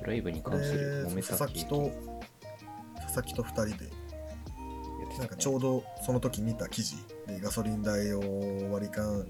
[0.00, 1.90] ドライブにこ関するれ揉めた佐々木と
[2.96, 3.90] 佐々木と2人で
[5.18, 6.96] なんかちょうどその時見た記事
[7.26, 8.20] でガソリン代を
[8.72, 9.26] 割り勘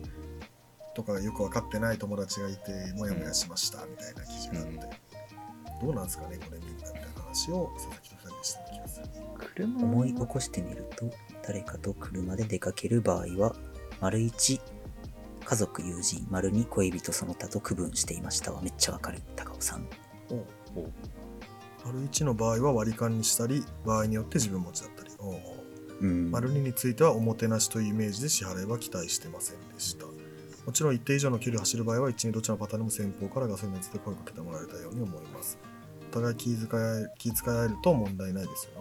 [0.94, 4.78] とかがよく分かってない友達がいてモヤモヤしましたみたいな記事があって、
[5.82, 9.06] どうなんですかねこれみんなみたいな話を佐々木と2人でした気がする
[9.54, 11.10] 車思い起こしてみると、
[11.46, 13.54] 誰かと車で出かける場合は、
[14.00, 14.60] 丸1、
[15.44, 18.62] 家族、友人、丸2、恋人その他と区分していましたわ。
[18.62, 19.86] めっちゃわかる、高尾さん。
[20.30, 20.34] お
[20.78, 20.90] お
[21.84, 25.40] 丸1の場合は割り勘にしたり場合によって自分持ちだったりおううん。
[26.06, 30.06] 丸2についてはおもてなしというイメージで支払いは期待してませんでした。
[30.66, 35.58] もちろん一定以上の距離を走る場合は1、2どちらのパターンでも先方からガソリン熱で声をかけてもらえたように思います。
[36.10, 36.58] お互い気遣い
[37.18, 38.72] 気遣い合えると問題ないですよ。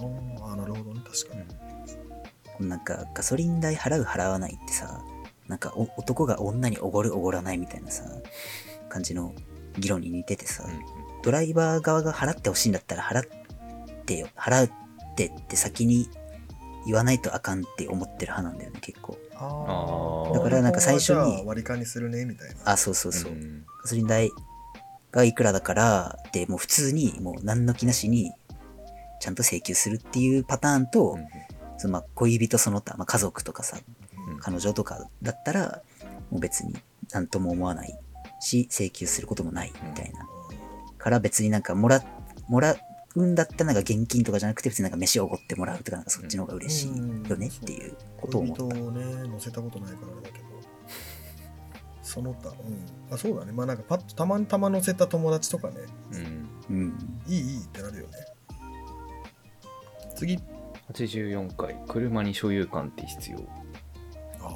[0.41, 1.01] ああなるほどね。
[1.05, 1.35] 確か
[2.59, 5.01] に、なんか、ガソリン代払う払わないってさ、
[5.47, 8.03] なんかお男が女におごるおごらないみたいなさ、
[8.89, 9.33] 感じの
[9.77, 10.65] 議論に似ててさ、
[11.23, 13.23] ドライバー側が払ってほしいんだったら払っ
[14.05, 14.71] てよ、払っ
[15.15, 16.09] てって先に
[16.85, 19.17] 言わないとあかんって思ってる派なんだよね、結構。
[19.35, 20.31] ああー。
[20.31, 22.55] ーだからなんか最初に割り勘にするねみたいな。
[22.71, 23.31] あ、そうそうそう。
[23.31, 23.65] ん。
[23.83, 24.31] ガソリン代
[25.11, 28.31] がいくらだから、で、もう普通に、もう何の気なしに、
[29.19, 31.27] ちゃんと請求するっていうパターンと、うん。
[31.77, 33.77] そのまあ恋人その他、まあ、家族とかさ、
[34.29, 34.39] うん。
[34.39, 35.81] 彼女とかだったら、
[36.29, 36.75] もう別に
[37.11, 37.97] 何とも思わない
[38.39, 40.27] し、請求することもないみたいな。
[40.97, 42.03] から別になんかもら、
[42.47, 42.75] もら
[43.15, 43.35] うん。
[43.35, 43.75] だったらなん。
[43.75, 44.91] か現金とかじゃなくて、別になん。
[44.91, 46.05] か飯をおごってもらうとか、なん。
[46.05, 46.95] かそっちの方が嬉しいよ
[47.37, 48.75] ねっていうことを恋思った。
[48.75, 50.45] 人をね乗せたことないからあれだけど
[52.01, 52.85] その他うん。
[53.13, 53.77] あそうだねまあなん。
[53.77, 55.75] かパッとたまたま乗せた友達とかね
[56.11, 56.49] うん。
[56.69, 57.21] うん。
[57.27, 58.13] いいいいってなるよね
[60.15, 60.39] 次
[60.93, 63.39] 84回車に所有感って必要
[64.41, 64.51] あ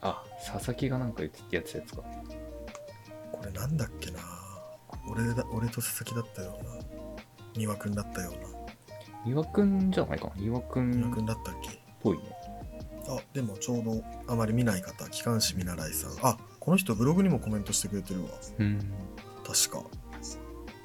[0.00, 1.12] あ佐々木がなん。
[1.12, 3.76] かやってたやつかーこれなん。
[3.76, 4.18] だっけな
[5.10, 6.70] 俺だ俺と佐々木だったような
[7.54, 8.32] 丹羽くんだったよう
[9.26, 11.78] な岩くんじゃないかな岩く丹羽くんだったっけ？
[12.02, 12.24] ぽいね
[13.08, 18.78] あでもちょうどあまり見ない方機関士見習いさんあこの人ブログにもコメントしてくれてるわうん
[19.46, 19.78] 確か。
[19.78, 19.84] は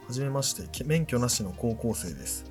[0.09, 2.43] じめまして、け免許なしの高校生です。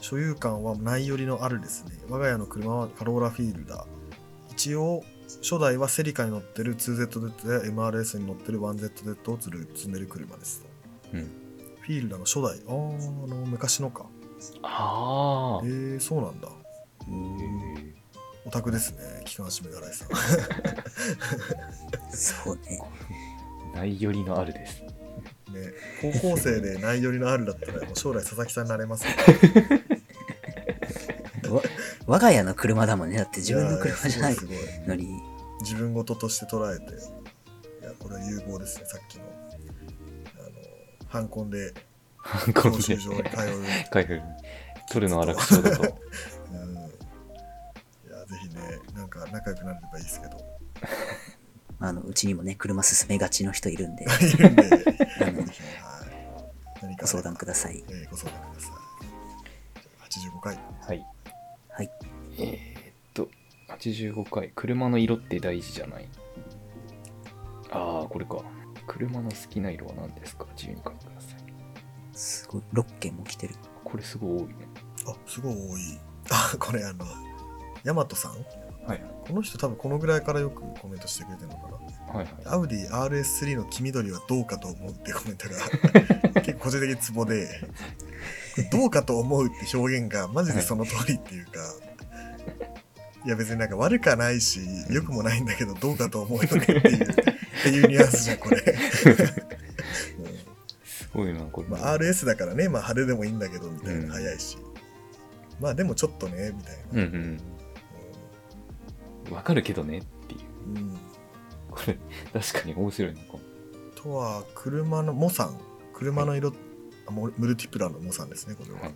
[0.00, 1.92] 所有感はないよりのあるですね。
[2.08, 3.86] 我が家の車はカローラフィールダー。
[4.52, 5.04] 一応、
[5.42, 10.68] 初代はセリカに乗ってる 2ZZ や MRS に乗ってる 1ZZ を積る積んでる車ですと。
[11.12, 11.30] うん
[11.88, 12.60] フィールダーの初代。
[12.68, 14.04] あー、あの、昔のか。
[14.62, 16.48] ああえー、そうなんだ。
[17.08, 17.94] うん
[18.44, 20.08] オタクですね、機関士見習いさん。
[22.16, 22.80] そうね。
[23.74, 24.92] ないよりのあるですね、
[26.02, 29.10] 高校生でないよりのあるだったら、もう将来佐々木さんになれますよ。
[31.56, 31.62] わ
[32.06, 33.16] 我が家の車だもんね。
[33.16, 34.36] だって自分の車じゃない
[34.86, 35.38] のに。
[35.60, 39.37] 自分事として捉えていやこれは有望ですねさっきのあ
[41.08, 41.72] の反婚で。
[42.54, 43.30] こ教習所に通う、
[43.90, 44.20] 開封
[44.90, 45.82] 取るのは楽勝だと。
[45.82, 46.78] うん、い
[48.10, 48.60] やぜひね
[48.94, 50.36] なんか仲良くなれればいいですけど。
[51.80, 54.84] あの、うちにもね、車進めがちの人いるんで、 いるんで、ぜ
[55.22, 56.04] あのひは
[56.76, 57.84] い、何かご相談ください。
[57.88, 58.72] えーご相談ください。
[60.10, 60.58] じゃあ85回。
[60.88, 61.06] はい。
[61.70, 61.90] はい。
[62.38, 63.28] えー、っと
[63.68, 64.50] 85回。
[64.56, 66.08] 車の色って大事じゃない？
[67.70, 68.42] ああこれか
[68.88, 70.46] 車の好きな色は何ですか？
[70.56, 71.38] 自由に書いてください。
[72.12, 73.54] すごい、6件も来てる。
[73.84, 74.54] これすごい多いね。
[75.06, 75.80] あすごい多い。
[76.30, 77.04] あこれあの
[77.84, 78.32] 大和さん？
[78.88, 82.18] はいこの人多分このぐらいからよくコメントしてくれてるのかな。
[82.18, 82.30] はいはい。
[82.46, 85.46] アウディ RS3 の黄緑はどうかと思うってコメント
[86.32, 87.46] が 結構個人的にツボで
[88.72, 91.50] どうかと思うって表現がマジでその通りっていうか
[93.26, 93.28] い。
[93.28, 97.27] や別になんか悪くはないし良くもないんだけどどうかと思うよねっていう
[97.60, 98.58] っていうニュアンスじゃんこれ、
[100.84, 104.08] すごいなこれ、うんまあ、RS だからね、まあ、派手でもいいんだけどみたいうん。
[104.08, 104.58] な早いし、
[105.60, 107.40] まあでもちょっとねみたいな、うんうん
[109.30, 110.40] わかるけどねっていう。
[110.70, 110.76] うん。
[110.76, 110.98] うん
[111.70, 111.98] これ
[112.32, 113.20] 確かに面白いな
[113.94, 115.60] とは車のモさん
[115.92, 116.52] 車の色、
[117.06, 118.94] あモムルティプラのモさんですねこれは、はい。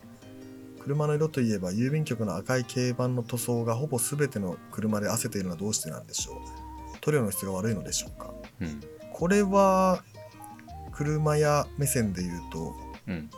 [0.80, 6.36] 車の色といえば郵便局の赤い軽板の塗装がほぼ全ての車で汗ているのはどうしてなんでしょう。
[7.00, 8.80] 塗料の質が悪いのでしょうかうん。
[9.12, 10.02] これは
[10.92, 12.74] 車屋目線で言うと
[13.06, 13.30] うん。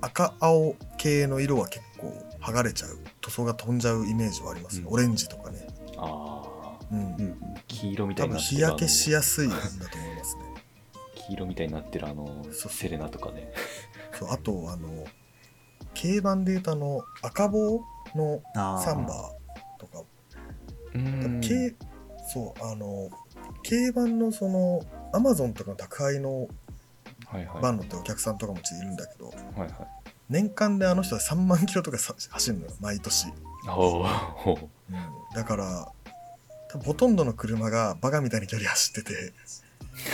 [0.00, 4.92] 赤青系の色は結構剥がれちゃう塗装が飛んじゃうイメージはありますね、うん。
[4.92, 7.38] オレンジとかね、ああうん。
[7.66, 10.42] 黄色みたい多分になってる日焼けしあやすいんだと思いますね。
[10.42, 10.54] の
[11.14, 13.52] 黄色みたいになってるあのセレナとかね。
[14.18, 15.04] そうあとあの
[16.00, 17.80] 軽板で言うとあの赤棒
[18.14, 20.02] のあサンバーとか。
[20.94, 21.74] うー
[22.32, 23.10] そうあの
[23.68, 26.48] 軽板のそのアマゾンとかの宅配の
[27.60, 29.70] バンドってお客さんとかもちいるんだけどはいはい。
[30.28, 33.34] 年間であの人は3万キロとかさ走るのよ毎年、うん、
[35.34, 35.92] だから
[36.84, 39.32] ほとんどの車がバカみたいに距離走ってて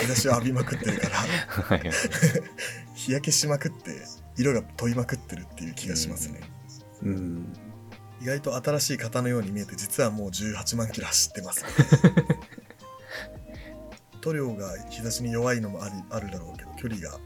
[0.00, 1.78] 日差しを浴びまくってるから
[2.94, 4.02] 日焼けしまくって
[4.36, 6.40] 色が飛びまくってるっていう気がしますね、
[7.02, 7.52] うん。
[8.20, 11.64] 意外と新しい型のように見えて実はもう18万キロ走ってます、
[14.20, 17.18] 塗料が日差しに弱いのもありあるだろうけど距離が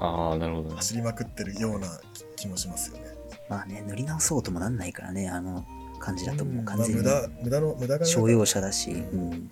[0.00, 0.76] ああなるほどね。
[0.76, 1.88] 走りまくってるような
[2.36, 3.04] 気気もしますよね。
[3.48, 5.66] まあね、塗り直そうともなんないからね、あの
[5.98, 7.02] 感じだともう完全に。
[7.02, 9.30] まあ、無駄無駄の無駄が商用車だし、ううん。
[9.30, 9.50] ん。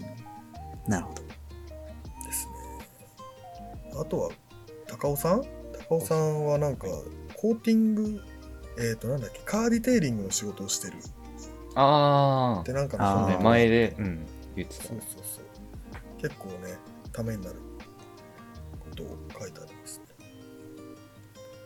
[0.87, 1.23] なるほど。
[1.23, 2.53] ですね。
[4.01, 4.31] あとは
[4.87, 5.43] 高尾さん？
[5.89, 6.87] 高尾さんはなんか
[7.37, 8.21] コーティング
[8.79, 10.95] えっ、となんだっけカーディテーリングの仕事をしてる。
[11.75, 14.85] あでなんかあーあ、ね、前で、うん、言ってた。
[14.85, 15.23] そうそうそう
[16.19, 16.79] 結構ね
[17.13, 17.57] ためになる
[18.81, 20.01] ことを書いてあります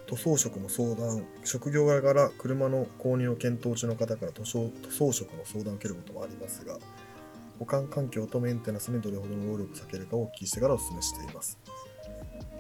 [0.07, 6.77] 塗装職の相談職業柄から車の購入を検討中の方から塗装塗装職の相談を受けることもありますが
[7.63, 11.61] 保管環境とメンテナンスにどれほどの労力を割けるかをお聞きしてからお勧めしています。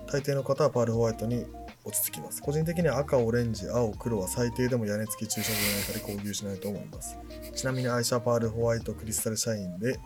[0.06, 1.44] 大抵の方はパールホワイトに
[1.84, 2.40] 落ち着きます。
[2.40, 7.18] 個人的には赤オレンジ青黒は最低でも屋根付き駐車場じゃないかで購入しないと思います。
[7.52, 9.98] ちなみに愛車はパールホワイトクリスタルシャインで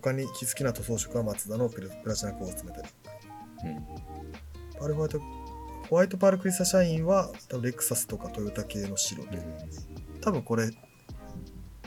[0.00, 2.88] 他に好きな塗装色はマツダのプラプラチナクォーツメタリック。
[3.64, 4.78] うん。
[4.78, 5.20] パールホワイト
[5.88, 9.38] ホワイトパールクリスタルシャインは多分レクサスとかトヨタ系の白で。
[10.20, 10.70] 多分これ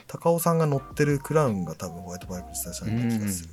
[0.07, 3.49] 高尾さんが乗ってるクラウンが多分ホワイトパールクリスタルシャインな気がする。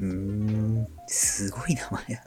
[0.00, 0.88] うーん。
[1.06, 2.24] すごい名前だ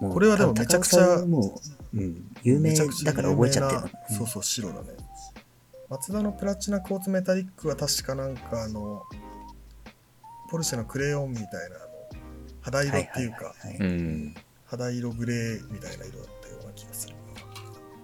[0.00, 0.08] な。
[0.08, 1.60] これはでもめちゃくちゃも
[1.92, 2.74] う、うん、有名
[3.04, 4.16] だから覚えちゃってる。
[4.16, 4.88] そうそう白だね。
[5.90, 9.02] マツダのプラチナコーツメタリックは確かなんかあの
[10.50, 11.86] ポルシェのクレヨンみたいなあの
[12.60, 13.88] 肌色っていうか、はいはいはいはい。
[13.88, 14.34] うん。
[14.66, 17.14] 肌色グレーみたいな色だったような気がする。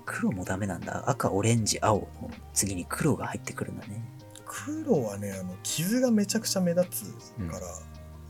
[0.04, 1.04] 黒もダメなんだ。
[1.08, 4.02] 赤、オレンジ、青の次に黒が入ってくるんだね。
[4.46, 7.04] 黒はねあの傷がめちゃくちゃ目立つ
[7.50, 7.66] から、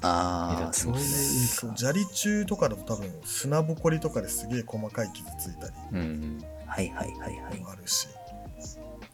[0.03, 1.77] ああ、目立つそういう意味か。
[1.77, 7.61] 砂利中とかだと多分砂ぼこりとかですげえ細かい傷ついたりうん、はいはいはいはい。
[7.61, 7.71] も。
[7.71, 8.09] あるし、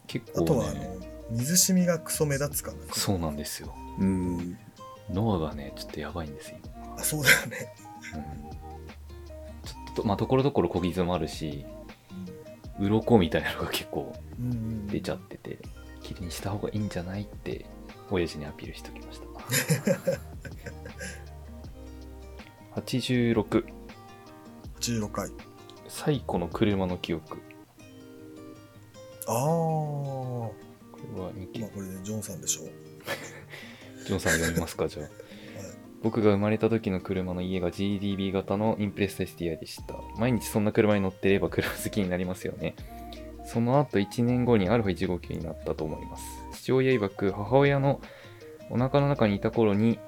[0.07, 3.73] 結あとはあの構ね水染みがクソ目立つかなそうなんですよ。
[3.99, 4.57] うん。
[5.11, 6.57] ノアがねちょっとやばいんですよ、
[6.97, 7.73] あそうだよね、
[8.15, 11.65] うん、ちょっとまあところどころ小傷もあるし
[12.79, 15.59] 鱗みたいなのが結構うんうん、出ちゃってて
[16.01, 17.65] 綺麗にした方がいいんじゃないって
[18.09, 19.25] 親父にアピールしておきました。
[22.81, 23.65] 86
[24.79, 25.29] 16回。
[25.87, 27.37] 最古の車の記憶。
[29.27, 30.53] ああこ
[31.15, 32.63] れはミキまあこれでジョンさんでしょ？
[32.63, 32.71] う、
[34.05, 35.05] ジョンさん読みますかじゃあ。
[35.05, 35.13] はい、
[36.01, 39.95] 僕が生まれた時の車の家が GDB 型のインプレッサ STI でした。
[40.17, 42.75] 毎日そんな車に乗っていれば車好きになりますよね。
[43.45, 46.23] その後1年後に α159 になったと思います。
[46.53, 48.01] 父親曰く母親の
[48.69, 49.99] お腹の中にいた頃に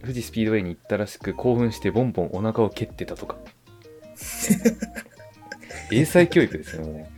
[0.00, 3.36] 富士スピードウェイに行ったらしく興奮してボンボンお腹を蹴ってたとか。
[5.92, 7.10] 英才教育ですよね。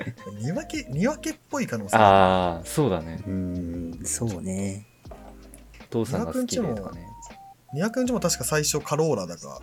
[0.40, 1.96] 見分け見分けっぽい可能性。
[1.96, 3.22] ああそうだね。
[3.26, 4.86] うん、そうね。
[5.90, 7.08] お父さんが好きでとかね。
[7.74, 9.60] 200日も確か最初カローラだか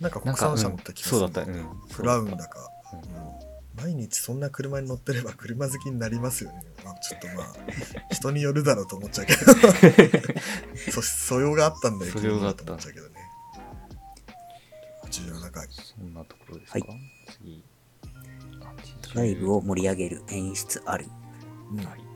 [0.00, 1.20] なんか国産車乗った気がする。
[1.20, 3.04] そうだった、うん、クラウンだか、うんうん。
[3.76, 7.54] 毎日そんな車に乗ってれば車好きになりますよね、まあ、ちょっとまあ
[8.14, 9.52] 人によるだろうと思っちゃうけど。
[10.92, 12.64] そ素養があったんだよ素養があった。
[12.64, 13.14] と思っちゃうけどね。
[15.04, 15.68] 87回。
[15.70, 16.88] そんなところですか、はい。
[17.32, 17.64] 次。
[19.14, 21.06] ライブを盛り上げる演出ある。
[21.72, 21.84] うん。
[21.84, 22.07] はい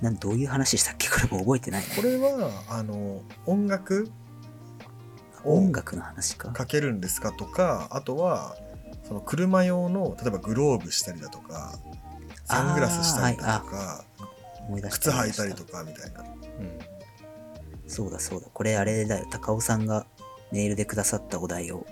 [0.00, 1.08] なんどういう話したっけ？
[1.08, 1.84] これも覚えてない。
[1.96, 4.10] これはあの音楽？
[5.44, 6.50] を音楽の話か。
[6.52, 8.56] かけるんですかとかあとは
[9.08, 11.78] その車用の例えばグローブしたりだとか
[12.44, 14.04] サングラスしたりだとか、
[14.68, 16.28] 思い靴履いたりとかみたいなうん
[17.88, 18.48] そうだそうだ。
[18.52, 19.26] これあれだよ。
[19.30, 20.06] 高尾さんが
[20.52, 21.86] メールでくださったお題を。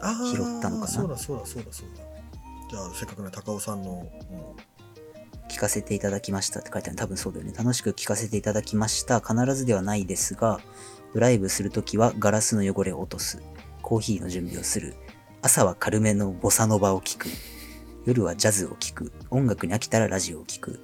[0.00, 2.04] 拾ったのかなそうだそうだそうだそうだ
[2.70, 4.06] じゃあせっかくね高尾さんの、
[5.48, 7.52] 聞かせていただきましたって書いてある多分そうだよね。
[7.56, 9.20] 楽しく聞かせていただきました。
[9.20, 10.60] 必ずではないですが、
[11.14, 13.42] ドライブするときはガラスの汚れを落とす。
[13.82, 14.94] コーヒーの準備をする。
[15.42, 17.28] 朝は軽めのボサノバを聞く。
[18.04, 19.12] 夜はジャズを聞く。
[19.30, 20.80] 音楽に飽きたらラジオを聞く。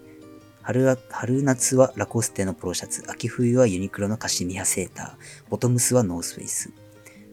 [0.63, 3.05] 春は春夏はラコステのポロシャツ。
[3.09, 5.51] 秋冬はユニクロのカシミヤセーター。
[5.51, 6.73] ボトムスはノースフェイス。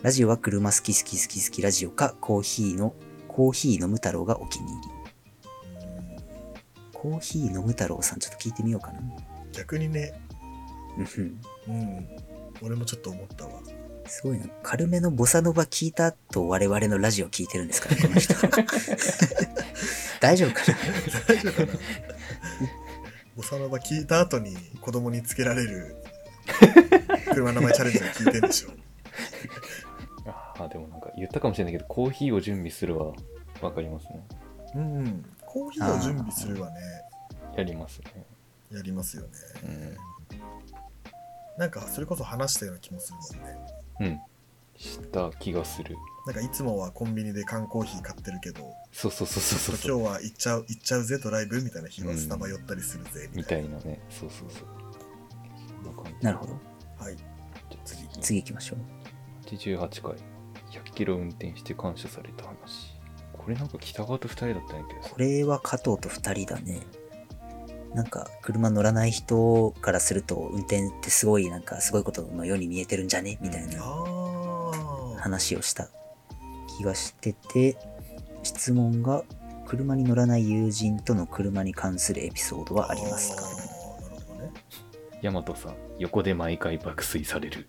[0.02, 2.94] ラジオは車好き好き好き好きラジオかコーヒーの
[3.28, 5.01] コーヒー飲む太郎がお気に入り。
[7.04, 9.00] うんコーヒー飲む太郎さんちょっと聞いてみようかな。
[9.54, 10.14] 逆にね
[10.98, 12.08] うんうん
[12.62, 13.60] 俺もちょっと思ったわ
[14.06, 14.46] すごいな。
[14.62, 18.34] 軽めのボサノバ聞いた後、我々のラジオ聞いてるんですから、この人。
[20.20, 20.78] 大丈夫かな？
[21.28, 21.80] 大丈夫かな
[23.36, 25.96] ボサノバ聞いた後に子供につけられる
[27.32, 28.70] 車の名前チャレンジを聞いてんでしょ。
[30.28, 33.14] ああでもなんか言ったかもしれないけどコーヒーを準備するは
[33.62, 34.28] わかりますね
[34.76, 35.26] うんうん。
[35.52, 36.80] コーヒーを準備するはね、
[37.58, 38.26] やりますね。
[38.72, 39.30] やりますよね。
[39.66, 39.98] うん。
[41.60, 43.60] なんかそれこそ話したような気もするもんね。
[44.00, 44.22] うん。
[44.78, 45.98] した気がする。
[46.26, 50.00] なんかいつもはコンビニで缶コーヒー買ってるけど、そうそうそうそうそう。
[50.00, 53.78] 今日は行っちゃう、行っちゃうぜドライブみたいな日はスタバ寄ったりするぜみたいな。
[53.80, 54.00] ね。
[54.10, 54.68] そうそうそう。
[55.84, 56.26] そんな感じ。
[56.26, 56.54] なるほど。
[56.98, 57.18] はい。
[57.18, 57.28] じゃ
[57.74, 58.08] あ次。
[58.22, 58.80] 次行きましょう。
[59.48, 60.16] 88回。
[60.72, 62.91] 100キロ運転して感謝された話
[63.44, 66.80] これなんか北川と2人だったんやけどさこれは加藤と二人だね。
[67.94, 73.38] なんか、車乗らない人からすると、運転ってすごい、なんか、すごいことのように見えてるんじゃね？
[73.42, 73.84] みたいな。
[75.18, 75.90] 話をした
[76.78, 77.76] 気がしてて、
[78.44, 79.24] 質問が、
[79.68, 83.44] 車に乗らない友人との車に関するエピソードはありますか？
[83.44, 84.52] あーなるほどね。
[85.22, 87.68] ヤマトさん横で毎回爆睡される。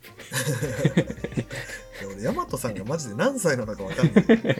[2.10, 4.14] 俺、ヤマトさんがマジで何歳なのかわかんない。
[4.14, 4.56] 確かに。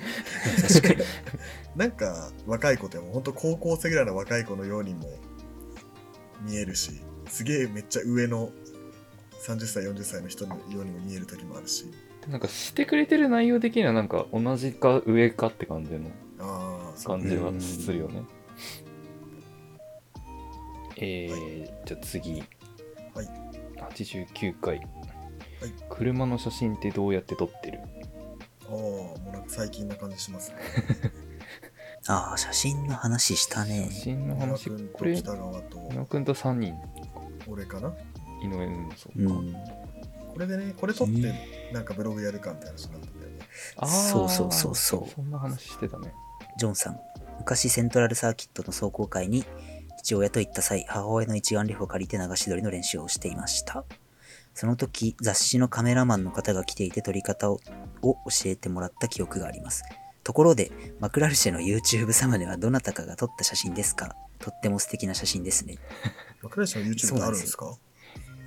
[1.75, 5.09] なんか若い子ってもう本当高校生ぐらいの若い子のようにも
[6.43, 8.51] 見えるしすげえめっちゃ上の
[9.41, 11.87] 30歳40歳の人のようにも見える時もあるし。
[12.29, 16.11] なんかしてくれてる内容的にはなんか同じか上かって感じの
[17.05, 18.23] 感じはするよね。
[20.99, 22.45] えー、じゃあ次。
[23.15, 23.52] はい
[23.93, 24.87] 89回、はい。
[25.89, 27.81] 車の写真ってどうやって撮ってる？
[28.65, 30.57] ああもうなんか最近な感じしますね。
[32.09, 33.89] ああ、写真の話したね。
[33.91, 34.01] 写。
[34.05, 35.79] 真の話君ことれ北川と。
[35.93, 36.75] 井上くんと3人。
[37.47, 37.93] 俺かな？
[38.43, 39.53] 井上うんそうか、うん。
[39.53, 41.35] これでねこれ撮って
[41.73, 43.39] なんかブログやるかみたいな話になったんだよね。
[43.77, 45.09] あーそうそうそうそう。
[45.09, 46.13] そんな話してたね。
[46.59, 47.01] ジョンさん、
[47.39, 49.45] 昔セントラルサーキットの壮行会に
[50.03, 53.85] 父親と行った際、母親の一眼レフを借りて流し撮りの練習をしていました。
[54.55, 57.61] その時、雑誌のカメラマンの方が来ていて撮り方を
[58.03, 59.85] を教えてもらった記憶があります。
[60.25, 64.17] ところで、マクラルシェの YouTube サムネはどなたかが撮った写真ですか？
[64.41, 65.77] とっても素敵な写真ですね。
[66.43, 67.77] 枕石の YouTube ってあるんですか？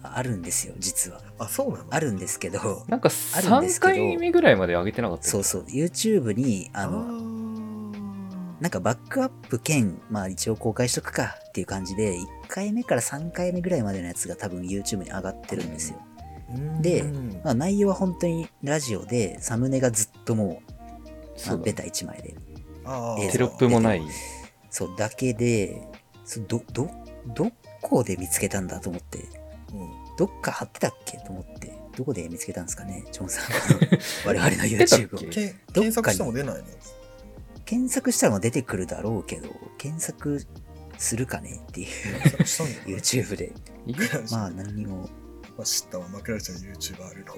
[0.03, 1.21] ああるんですよ、実は。
[1.39, 1.85] あそうなの？
[1.89, 7.44] あるんですけど、なんかあるんで3すけど回目ぐらいまで上げてなかったうそうそう、YouTube に、ああの、ー
[8.65, 15.99] なんかバックアップ兼、まあ一応公開しとくかっていう感じで、1回目から3回目ぐらいまでのやつが多分 YouTube に上がってるんですよ。
[16.81, 17.41] でうん。
[17.43, 22.33] まあ内容は本当にラジオで、サムネがずっともう、まあベタ1枚で、
[23.31, 24.01] テロップもない。
[24.71, 25.79] そう、だけで、
[26.25, 26.89] そど、ど、
[27.35, 27.51] ど
[27.83, 29.19] こで見つけたんだと思って、
[29.73, 29.91] うん。
[30.17, 31.17] どっか貼ってたっけ？
[31.17, 33.45] と思って、どこで見つけたんですかね、ジョンさん。
[34.25, 35.19] 我々の YouTube を。
[35.19, 35.27] け。
[35.27, 35.73] けんどっかに。
[35.73, 36.63] 検索しても出ないの？
[37.65, 40.45] 検索したら出てくるだろうけど、検索
[40.97, 41.87] するかねっていう、
[42.21, 43.53] 検索したんだよ YouTube で。
[44.31, 45.09] まあ何にも、
[45.57, 47.35] まあ、知ったわ、枕石の YouTube あるの。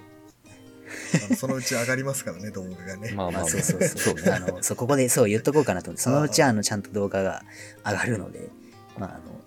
[1.29, 3.11] のそのうち上がりますからね、動画がね。
[3.11, 4.33] まあまあ、そうそうそう。
[4.33, 7.43] あの、そ、こで、そう言っとこうかなと思って、そのうちあの、ちゃんと動画が
[7.85, 8.49] 上がるので、
[8.97, 9.41] まあ、あの、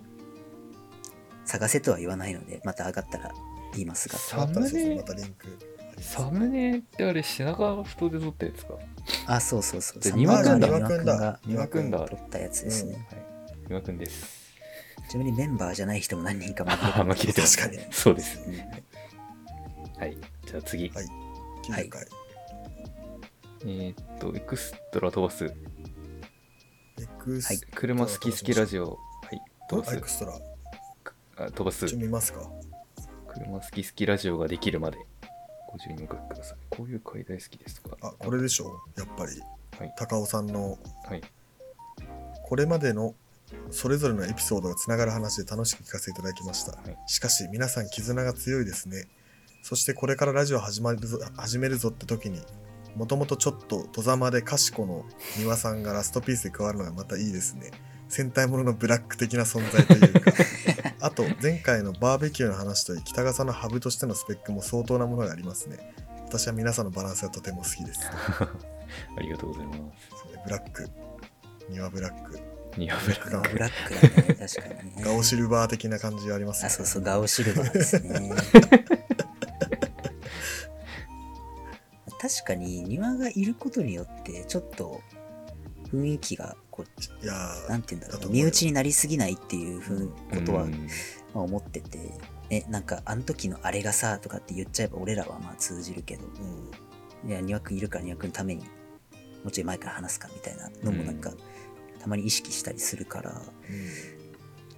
[1.44, 3.32] 探せとは言わないので、また上がったら
[3.72, 4.18] 言いますが。
[4.18, 5.46] そうそうネまたリンク。
[6.00, 8.74] サムネってあれ品川太で撮ったやつか？
[9.26, 10.02] あ、そうそうそう。
[10.02, 10.68] で丹羽君だ。
[10.68, 11.98] 丹羽君が丹羽君だ。
[12.08, 13.06] 撮ったやつですね。
[13.68, 13.98] くん。
[13.98, 14.40] です。
[15.10, 17.58] ちなみにメンバーじゃない人も何人かあまあ切れてます。
[17.58, 17.86] 確かに。
[17.92, 18.54] そうですうん。
[20.00, 20.16] はい。
[20.46, 21.06] じゃあ次、はい。
[21.70, 21.86] はい。
[21.86, 22.06] 9回。
[23.62, 25.44] えーっとエクストラ飛ばす。
[25.44, 25.52] エ
[27.18, 27.58] クス、はい。
[27.74, 28.90] 車好き好きラジオ。
[28.90, 28.96] は
[29.32, 29.40] い。
[29.68, 29.96] 飛ばす。
[29.96, 30.38] エクストラ。
[31.46, 31.86] あ飛ばす。
[31.86, 32.40] 一応見ますか？
[33.28, 34.98] 車好き好きラジオができるまで
[35.70, 39.40] ご注入お書きくださいこういう回大好きですとかあ、これでしょやっぱり。
[39.78, 41.22] はい高尾さんのはい
[42.42, 43.14] これまでの
[43.70, 46.72] それぞれのエピソードがつながる話で楽しく聞かせていただきました。
[46.72, 49.06] はいしかし皆さん絆が強いですね。
[49.62, 52.40] そしてこれからラジオ始まるぞ始めるぞって時に、
[52.96, 55.04] もともとちょっと戸ざまで賢の
[55.36, 57.70] 丹羽さんがラストピースで加わるのがまたいいですね。
[58.10, 60.32] 戦隊もののブラック的な存在というか。
[61.00, 65.78] あと、前回のバーベキューの話といい、北川さんのハブとしてのスペックも相当なものがありますね。
[66.26, 68.00] 私は皆さんのバランスがとても好きです。
[69.16, 69.80] ありがとうございます
[70.44, 70.90] ブラック、
[71.70, 72.38] 庭ブラック、
[72.76, 75.02] ニアブラガブラックだね、確かにね。
[75.02, 76.66] ガオシルバー的な感じがありますね。
[76.68, 78.30] あ、そうそう、ガオシルバーですね。
[82.20, 85.00] 確かに庭がいることによってちょっと
[85.90, 90.72] 雰囲気がこやーなんて言うんだろう身内になりすぎないっていうふうことは、うん。
[91.34, 91.98] まあ、思ってて、
[92.48, 96.24] ね、なんかあの時のあれがさとかって言っちゃえば俺らはまあ通じるけど
[97.24, 97.30] うん。
[97.30, 98.68] いや庭くんいるから庭くんのためにも
[99.46, 101.32] うちょい前から話すかみたいなのもなんか、
[101.98, 103.42] たまに意識したりするからうん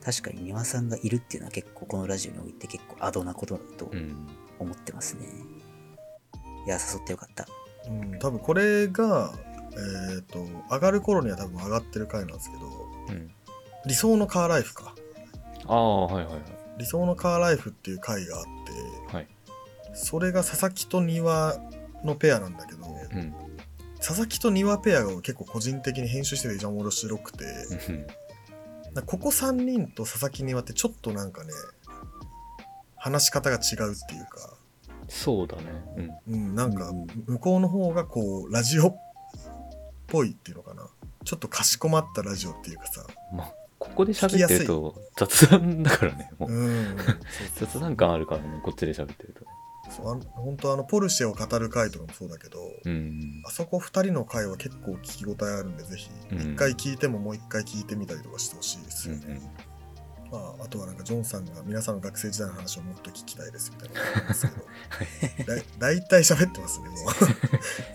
[0.04, 4.26] 確かに庭さんがいるっていうのは結構このラジオにおいて結構アドなことだとうん。
[4.62, 5.26] 思ってますね。
[6.66, 7.46] いや、誘ってよかった。
[7.88, 9.34] うん、多分これが、
[9.76, 12.66] えっ、と、上がる頃には多分上がってる回なんですけど、
[13.08, 13.30] うん。
[13.86, 14.94] 理想のカーライフか。
[15.66, 16.42] ああはいはいはい。
[16.78, 18.44] 理想のカーライフっていう回があっ
[19.10, 19.28] て、はい。
[19.94, 21.56] それが佐々木と庭
[22.04, 23.34] のペアなんだけど、うん。
[23.96, 27.44] 佐々木と庭ペアが結構個人的に編集してて一番面白くて、
[29.06, 31.50] ここ3人と佐々木庭ってちょっとなんかね、
[32.96, 34.54] 話し方が違うっていうか、
[35.08, 35.62] そうだね。
[36.28, 36.34] うん。
[36.34, 37.06] うん、なんかうん。
[37.26, 39.11] 向こうの方がこうラジオっ
[40.12, 40.86] ぽいっていうのかな。
[41.24, 43.06] ちょっとかしこまったラジオっていうかさ。
[43.32, 46.52] まあここで喋ってると雑談だからねもう。
[46.52, 46.96] うん。
[47.56, 49.44] 雑談感あるからねこっちで喋ってると。
[49.90, 53.42] そうあの本当あのポルシェを語る回とかもそうだけど、うん。
[53.46, 56.10] あそこ2人の回は結構聞き応えあるんでぜひ。
[56.30, 56.38] うん。
[56.38, 59.40] 1回聞いてももう1回聞いてみたりとかしてほしいですうんよね、
[60.30, 65.56] まあ、あとはなんかジョンさんが皆さんの学生時代の話をもっと聞きたいですみたいなのがありますけど。
[65.56, 66.94] だ大体喋ってますねも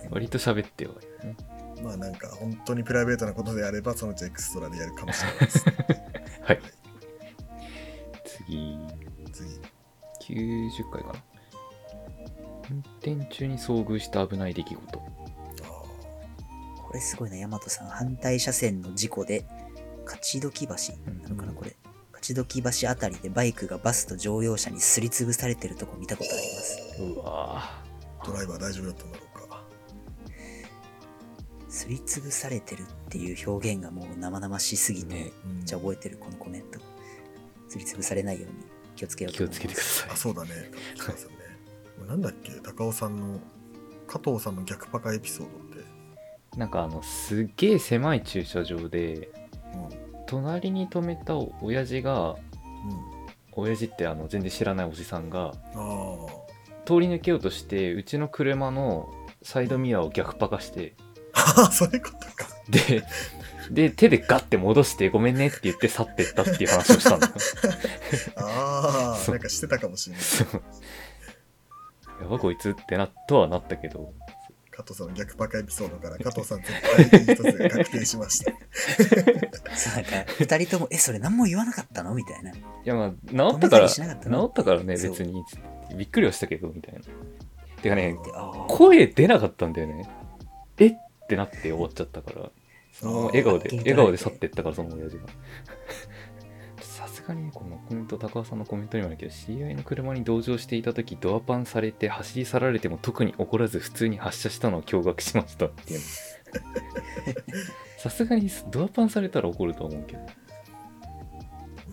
[0.05, 0.07] う。
[0.09, 1.29] ん割と喋ってはいる。
[1.29, 1.46] ねう
[1.83, 5.65] まあなんか本当にプライベートなことであればそのうちエクストラでやるかもしれないです。
[6.41, 6.61] はい。
[8.25, 8.77] 次。
[9.33, 9.61] 次。
[10.35, 11.23] 90回かな。
[12.69, 14.99] 運転中に遭遇した危ない出来事。
[15.63, 15.65] あ
[16.81, 17.87] これすごいな、大和さん。
[17.87, 19.45] 反対車線の事故で、
[20.05, 20.73] 勝どき橋。
[20.73, 21.75] なのかな、うんこれ。
[22.13, 27.01] 勝どき橋あたりでバイクがバスと乗用車にすりつぶされてるとこ見たことあります。
[27.01, 28.25] うわー。
[28.25, 29.26] ドライバー大丈夫だったんだろ
[31.77, 36.79] すりつぶされてるっていう表現がもう生々しすぎて、ねうんじゃあ覚えてるこのコメント。
[37.69, 38.55] すりつぶされないように
[38.95, 39.59] 気をつけようと気を思います。
[39.59, 40.49] つけてくださいあ、そうだね。
[40.95, 41.37] 聞きますよね。
[42.07, 42.51] なんだっけ？
[42.63, 43.39] 高尾さんの、
[44.07, 46.57] 加藤さんの逆パカエピソードって。
[46.57, 49.29] なんかあのすっげえ狭い駐車場で
[49.73, 49.89] うん。
[50.25, 52.37] 隣に止めた親父がうん。
[53.51, 56.25] 親父ってあの全然知らないおじさんがあ
[56.85, 59.11] 通り抜けようとしてうちの車の
[59.41, 60.95] サイドミラーを逆パカして
[61.37, 61.71] あ。
[61.71, 62.49] そういうことか。
[62.69, 63.03] で
[63.71, 67.33] で手でガッて戻してごめんねって言って去ってったっていう話をしたんだよ
[68.37, 70.23] ああ、そうなんかしてたかもしれない。
[70.23, 70.63] そう
[72.21, 74.13] やばこいつってなとはなったけど
[74.71, 76.71] 加藤さんの逆パカエピソードから加藤さん絶
[77.11, 78.51] 対に一つが確定しました。
[79.75, 82.51] そうなんか、二人とも、え、それ何も言わなかったのみたいな。
[82.51, 83.09] いやまあ
[83.51, 85.43] 治ったから治ったからねそう別に
[85.95, 87.01] びっくりはしたけどみたいな
[87.81, 90.07] てかねであー声出なかったんだよね
[90.77, 90.95] えっ
[91.27, 92.51] てなって終わっちゃったから。
[92.91, 95.23] そのまま笑顔で笑顔で去ってったからその親父が。
[96.81, 106.05] さすがにねこのコメント高尾さんのコメントにもあるけど知り合いの車に同乗していた時ドアパンされて走り去られても特に怒らず普通に発車したのを驚愕しましたっていうの。
[107.99, 110.19] さすがにドアパンされたら怒ると思うけど。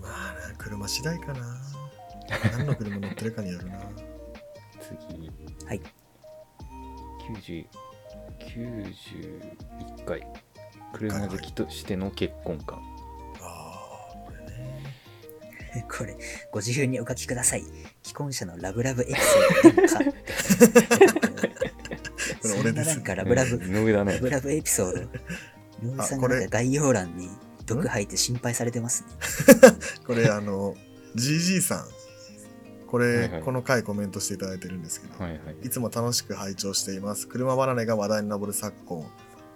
[0.01, 1.61] まあな、車次第かな。
[2.57, 3.79] 何の車乗ってるかによるな。
[4.81, 5.31] 次。
[5.67, 5.81] はい。
[7.29, 7.67] 90
[8.41, 10.27] 91回
[10.93, 12.79] 車好きとしての結婚観
[13.41, 15.85] ああ、これね。
[15.91, 16.17] これ、
[16.53, 17.65] ご自由にお書きください。
[18.03, 19.99] 既婚者のラブラブエピソードなんか。
[22.43, 25.01] これ俺ですそんななんかラブラブ、うん井上だねラブラブエピソード。
[25.89, 27.29] 井上さんあこれが概要欄に
[27.67, 29.09] 毒吐いて心配されてますね。
[30.07, 30.75] これあの、
[31.17, 31.89] GG さん。
[32.87, 37.27] これ、はいはいこの回コメントしていただいてるんですけど、はいはいいつも楽しく拝聴しています。
[37.29, 39.05] 車離れが話題に上る昨今、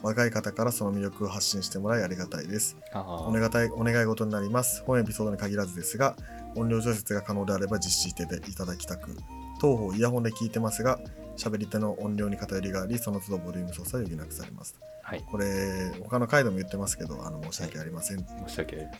[0.03, 2.76] 若い方からその魅力を発信してもらいありがたいです。
[2.93, 4.83] あお願いお願い事になります。
[4.85, 6.16] 本エピソードに限らずですが、
[6.57, 9.16] 音量調節が可能であれば実施していただきたく、
[9.61, 11.01] 当方イヤホンで聞いてますが、
[11.37, 14.76] 喋り手の音量に偏りがあり、その都度ボリューム操作を余儀なくされます。
[15.03, 18.18] はいこれ、他の回でも言ってますけど、あの申し訳ありません。
[18.18, 18.91] 申し訳ない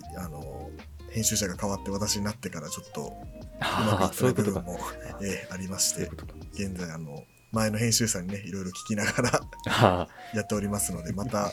[0.00, 0.70] はい、あの、
[1.10, 4.60] 編集者が変わって私になってからちょっとうまくそういうことか。
[4.60, 4.82] いってない部
[5.12, 6.10] 分も、えーありまして
[6.52, 7.22] 現在あの
[7.52, 11.52] 前の編集者にねいろいろ聞きながらあやっておりますのでまた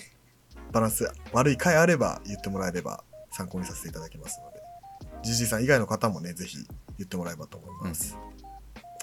[0.72, 4.62] バランス悪い回あれば言ってもらえれば参考にさせていただきますので
[5.30, 6.58] GG さん以外の方もねぜひ
[6.98, 8.18] 言ってもらえばと思います、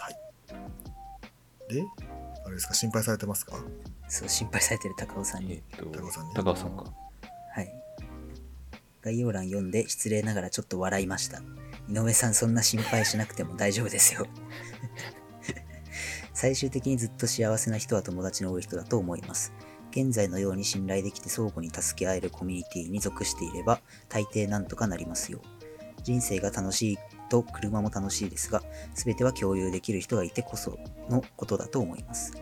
[0.00, 1.72] はい。
[1.72, 1.84] で
[2.44, 3.56] あれですか心配されてますか？
[4.08, 5.62] そう、心配されてる高尾さんに。
[5.72, 6.34] あえっと高尾さんに？
[6.34, 6.84] 高尾さんか。
[7.54, 7.72] はい。
[9.08, 11.40] 概要欄読んで失礼ながらちょっと笑いました。
[11.88, 14.26] 井上さんそんな心配しなくても大丈夫ですよ。
[16.34, 19.52] 最終的にずっと幸せな人は友達の多い人だと思います。
[19.90, 23.80] 現在のように信頼できて相互に助け合えるコミュニティに属していれば
[24.10, 25.40] 大抵なんとかなりますよ。
[26.02, 26.98] 人生が楽しい
[27.30, 28.62] と車も楽しいですが、
[28.94, 30.78] 全ては共有できる人がいてこそ
[31.08, 32.32] のことだと思います。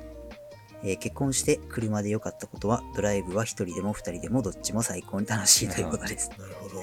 [0.85, 6.31] えー結婚して車で良かったことはドライブは一人でも二人でもどっちも最高に楽しいということです。
[6.31, 6.83] なるほど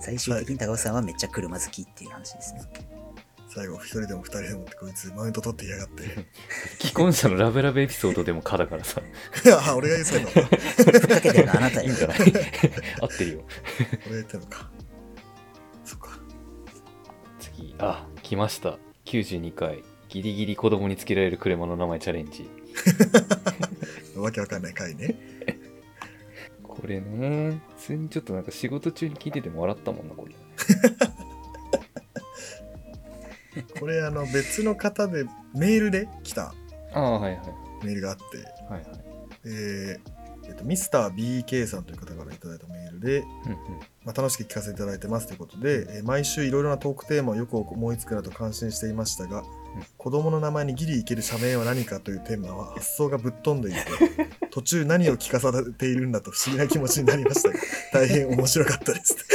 [0.00, 2.62] 最終的に高尾さんはめっちゃ車好きっていう話ですね。
[3.54, 6.02] 最後、一人でも二人でもってこいつマウント取ってやがって。
[6.80, 9.02] 既婚者のラブラブエピソードでも「か」だからさ
[9.70, 10.56] あ、俺が言ってたのか。
[10.56, 11.96] ふっかけてるのあなたよいいん。
[11.96, 12.18] じゃない？
[12.18, 13.44] 合ってるよ
[14.06, 14.70] 俺が言ってたのか。
[15.84, 16.08] そっか。
[17.38, 22.48] 次あ来ました92回ギリギリ子供につけられる車の名前チャレンジ
[24.16, 25.16] わけわかんない回ね。
[26.62, 30.34] これね普通にちょっとなんか仕事中に聞いてても笑ったもんなこれ。
[33.78, 35.24] これ、 あの、別の方で
[35.54, 36.54] メールで来た。
[36.94, 37.86] ああはいはい。
[37.86, 38.22] メールがあって、
[38.68, 39.00] はいはい。
[39.44, 43.26] えーえっと、ミスター BK さんという方からいただいたメールで、うん
[44.04, 49.44] まあ、楽しく聞かせていただいてますということで、えー毎週いろいろなトークテーマをよく思いつくなと感心していましたが、
[49.96, 53.78] 子供の名前にギリいける社名は何かというテーマは発想がぶっ飛んでいて、
[54.50, 57.54] 途中何を聞かされているんだと不思議な気持ちになりましたが、
[57.92, 59.16] 大変面白かったです。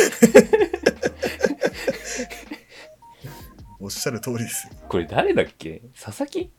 [3.79, 4.73] おっしゃる通りですよ。
[4.89, 5.81] これ誰だっけ？
[5.99, 6.51] 佐々木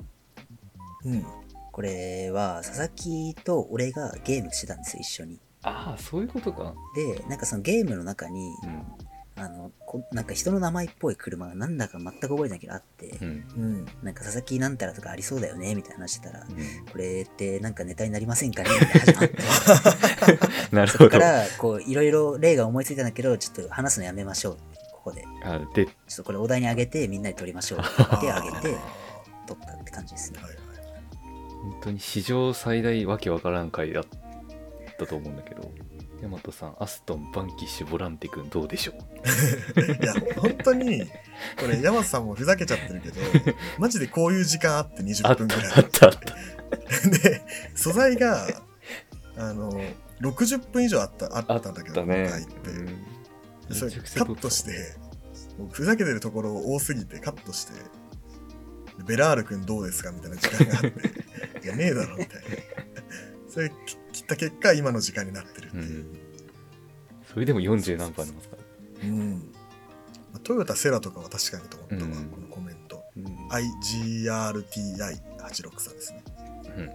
[1.04, 1.24] うん。
[1.72, 5.40] これは佐々木と俺がゲームしてたんですよ、一緒に。
[5.62, 8.82] ああそういうことかで、なんかそのゲームの中に、うん
[9.40, 13.26] あの、こなんか人の名前っぽい車がなんだか全く覚えてないけどあってう、ん。
[13.56, 13.86] うん。
[14.02, 16.86] なんか佐々木なんたらとかありそうだよね、みたいな話してたら、うん。
[16.90, 18.70] これってなんかネタになりませんかね？
[18.70, 19.36] みたいな始まって、
[20.76, 21.04] なるほど。
[21.04, 24.54] そこからこういろいろ例が思いついたんだけど、ちょっと話すのやめましょう。
[24.54, 24.62] って、
[24.92, 25.24] ここで。
[25.44, 28.76] あでちょっとこれお題にあげてみんなで撮りましょうって言ってあげて
[29.46, 30.40] 撮ったって感じですね。
[31.62, 34.04] 本当に史上最大わけわからん回だっ
[34.98, 35.70] たと思うんだけど
[36.22, 38.92] 大和さんアストンバンキッシュボランテ君どうでしょ
[39.76, 39.80] う？
[39.80, 41.02] いや、本当に、
[41.58, 43.20] これ、山田さんもふざけちゃってるけど、
[43.78, 45.72] マジでこういう時間あってあ20った分ぐらい。
[45.76, 46.18] あったあった
[47.10, 47.42] で、
[47.74, 48.46] 素材が、
[49.36, 49.72] あの、
[50.20, 52.70] 60分以上あった、ああったんだけど、だね今回って。
[52.70, 52.96] うん
[53.70, 54.96] それカットして、
[55.58, 57.82] もうふざけてるところ多すぎてカットして、で
[59.06, 60.10] ベラール君どうですか？
[60.10, 62.48] みたいな時間があって、いや、ねえだろ、みたいな。
[63.58, 66.04] それき切った結果、今の時間になってるってういう。
[66.04, 66.16] ん
[67.26, 68.54] それでも40何分ありますか？
[68.56, 68.62] ら
[69.08, 69.32] うん。
[70.32, 73.02] まあトヨタセラとかは確かにと思ったわ、うんこのコメント。
[73.16, 76.22] うん IGRTI86 さんですね。
[76.66, 76.90] うんうん、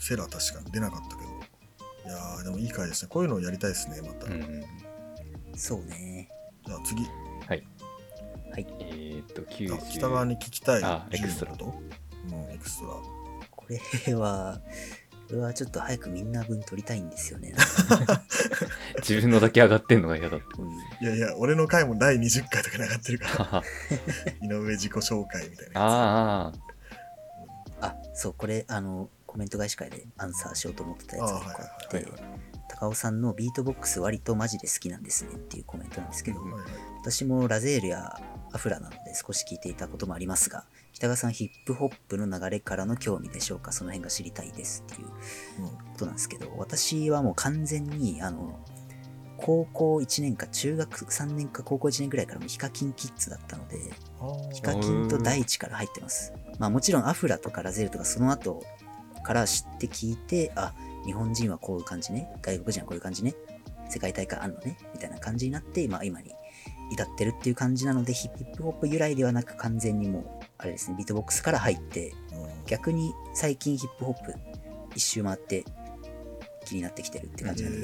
[0.00, 1.28] セラ確かに出なかったけど。
[1.30, 1.34] い
[2.10, 3.08] やー、でもいい回ですね。
[3.08, 4.26] こういうのをやりたいですね、また。
[4.26, 4.64] うん
[5.54, 6.28] そうね。
[6.66, 7.06] じゃあ次。
[7.46, 7.64] はい。
[8.80, 11.82] えーっとあ90北側に聞きたいあエクストラ10のこ
[12.30, 12.34] と？
[12.34, 12.94] うん、エクストラ。
[13.76, 14.60] これは、
[15.28, 17.54] これはちょっと早くみんな分撮りたいんですよね。
[19.06, 20.46] 自分のだけ上がってんのが嫌だって。
[20.58, 20.70] うん。
[20.70, 23.62] いやいや、俺の回も第20回とかに上がってるから、あ
[24.42, 26.52] 井上自己紹介みたいなやあ
[27.80, 32.22] あ、そう、これ、あの、コメント返し会でアンサーしようと思ってたやつが1個あってあはいはいはい、
[32.70, 36.42] 高尾さんのビートボックス割とマジで好きなんですねっていうコメントなんですけど、つ。
[36.44, 38.20] はいはい私もラゼールや
[38.52, 43.72] アフラなどで少し聞いていたこともありますが、北川さんヒップホップの流れからの興味でしょうか？
[43.72, 45.12] その辺が知りたいですっていうこ
[45.96, 48.58] となんですけど、私はもう完全に、あの、
[49.38, 56.34] 高校1年か中学3年か高校1年くらいからもうヒカキンキッズだったので、うんヒカキンと大地から入ってます。
[56.58, 58.62] まあもちろんアフラとかラゼールとかその後
[59.24, 60.74] から知って聞いて、あ、
[61.06, 63.34] 日本人はこういう感じね、外国人はこういう感じね、
[63.88, 66.32] 世界大会あんのね、みたいな感じになって、まあ今に
[66.90, 74.34] 至ってるっていう感じなので、ヒップホップ由来ではなく完全にもう、あれですね、ビートボックスから入って、うん逆に最近ヒップホップ
[74.94, 75.64] 一周回って
[76.66, 77.82] 気になってきてるって感じなので、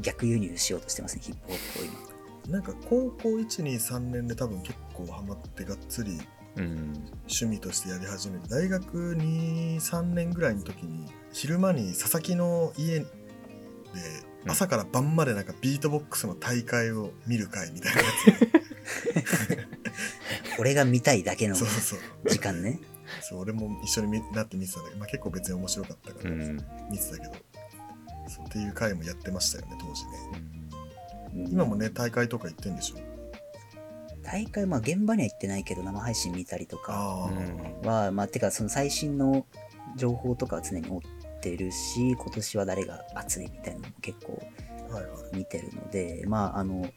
[0.00, 2.16] 逆輸入しようとしてますね、ヒップホップを今。
[2.48, 6.20] なんか高校123年で多分結構ハマってがっつり
[6.56, 6.92] うん
[7.22, 13.06] 趣味としてやり始めて大学23年ぐらいの時に昼間に佐々木の家で
[14.46, 14.52] うん。
[14.52, 18.08] 朝から晩までなんかビートボックスの大会を見る会みたいなや
[20.58, 22.30] 俺が見たいだけのつそうそうそう。
[22.30, 22.80] 時間ね。
[23.22, 26.56] そう俺も一緒に見なって見てたんだけど、まあ、結構別に面白かったからうん。
[26.90, 27.32] 見てたけど、
[28.28, 30.10] そうっていう回もやってましたよね当時ね。
[31.34, 31.52] うん。
[31.52, 32.98] 今もね大会とか行ってんでしょ？
[34.22, 37.30] 大会、まあ現場には行ってないけど生配信見たりとか
[37.84, 39.46] は、まあてかその最新の
[39.96, 41.00] 情報とかは常に追っ
[41.46, 44.42] てるし、今年は誰が熱いみたいなのも結構
[45.32, 46.90] 見てるので、まああの、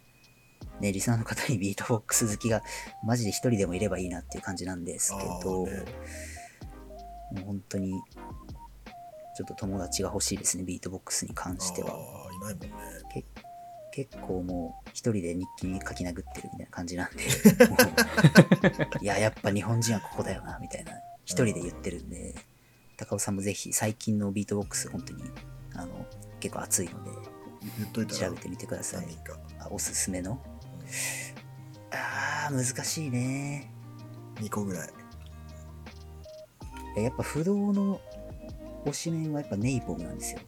[0.79, 2.63] ね、リスナーの方にビートボックス好きが
[3.03, 5.85] マジで一人でもいればいいなっていう感じなんですけど、ね。
[7.31, 7.91] もう本当に
[9.37, 11.91] ちょっと友達が欲しいですね、ビートボックスに関しては。
[12.33, 12.69] いないもんね。
[13.91, 17.23] 結構もう一人で日記に書き殴ってるみたいな感じなんで、
[19.01, 20.93] いや、やっぱ日本人はここだよな、みたいな、
[21.25, 22.35] 一人で言ってるんで、
[22.99, 25.23] 高尾さんもぜひ最近のビートボックス、本当に、
[25.73, 26.05] あの、
[26.41, 27.11] 結構熱いので、
[28.13, 29.05] 調べてみてください。
[29.57, 30.41] あおすすめの
[31.91, 33.71] あー、難しいね。
[34.35, 34.89] 2個ぐらい。
[36.97, 38.01] えやっぱ不動の
[38.85, 40.39] 推しメンはやっぱネイポムなんですよ。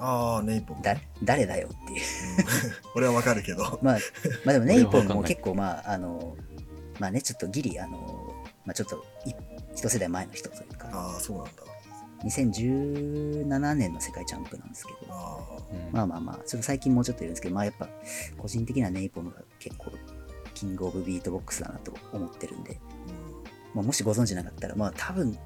[0.00, 0.80] ああ、ネイポン。
[0.80, 2.00] だ誰だよっていう。
[2.00, 2.04] うん
[2.94, 3.78] 俺はわかるけど。
[3.82, 3.98] まあ、
[4.44, 6.36] まあでもネイポン俺はわかんないも結構まあ、あの、
[6.98, 8.34] まあね、ちょっとギリ、あの、
[8.64, 9.32] まあちょっとい
[9.74, 11.62] 一世代前の人というか、ああ、そうなんだ。
[12.24, 15.38] 2017年の世界チャンプなんですけど、あ
[15.72, 17.88] うんまあまあまあ、ちょっと最近もうちょっといるんですけど、まあやっぱ、
[18.36, 19.92] 個人的にはネイポムが結構、
[20.54, 23.12] キングオブビートボックスだなと思ってるんで、あ、うん
[23.74, 25.38] まあ、もしご存知なかったら、まあ多分、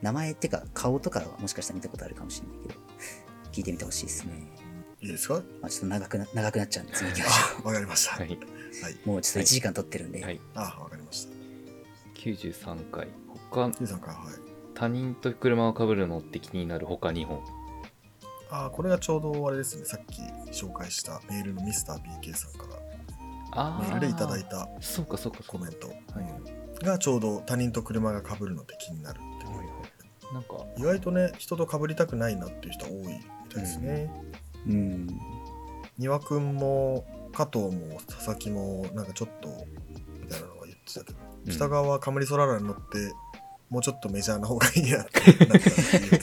[0.00, 2.80] 名前ってか顔とかはもしかしたら見たことあるかもしれないけど、
[3.52, 4.32] 聞いてみてほしいですね。
[5.00, 5.34] いいですか？
[5.60, 8.12] まあちょっと長くな長くなっちゃうんで、次行きましわかりました。
[8.14, 8.30] ははい。
[8.30, 8.34] い。
[8.34, 9.08] う。
[9.08, 10.40] もうちょっと1時間撮ってるんで、はい。
[10.54, 11.32] あわかりました。
[12.20, 13.08] 93回。
[13.50, 14.34] 他、ゆうさんから、はい。
[14.74, 17.40] 他人と車をかぶるのって気になる他2本。
[18.50, 20.20] ああ、これがちょうどあれですね、さっき
[20.52, 22.78] 紹介したメールのミスター BK さんから
[23.52, 25.88] あメールでいただいたそうかそうかコメント、
[26.84, 33.04] がちょうど他人と車が被るのって気になるっていう、なんか意外とね人と被りたくないなっていう人多いみ
[33.48, 34.10] たいですね、
[34.66, 35.06] うん。
[35.98, 39.48] 丹羽くんも加藤も佐々木もなんかちょっと
[40.20, 41.52] みたいなのは言ってたけど、うん。
[41.52, 42.82] 北川はカムリソララに乗って
[43.72, 46.20] もうちょっとメジャーな方がいいなってなったっていう、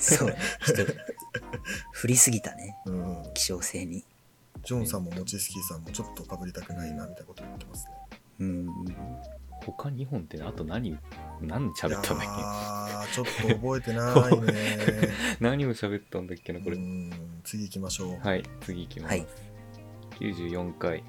[0.00, 0.34] そう。
[0.66, 0.92] ちょっと、
[1.92, 4.04] 振りすぎたね、 うん、希少性に。
[4.64, 5.04] ジョンさん。
[5.04, 5.82] もモチスキーさん。
[5.82, 7.92] もちょっと被りたくないなみたいなこと言ってますね
[8.40, 8.68] うん。
[9.64, 10.98] 他2本ってあと何
[11.40, 12.18] 何喋ったん。
[12.18, 14.52] だっあーちょっと覚えてないね
[14.86, 16.26] け何を喋ったん。
[16.26, 17.12] だっけなこれ、うん。
[17.44, 19.26] 次行きましょう、はい次行きます、はい
[20.18, 21.04] 94回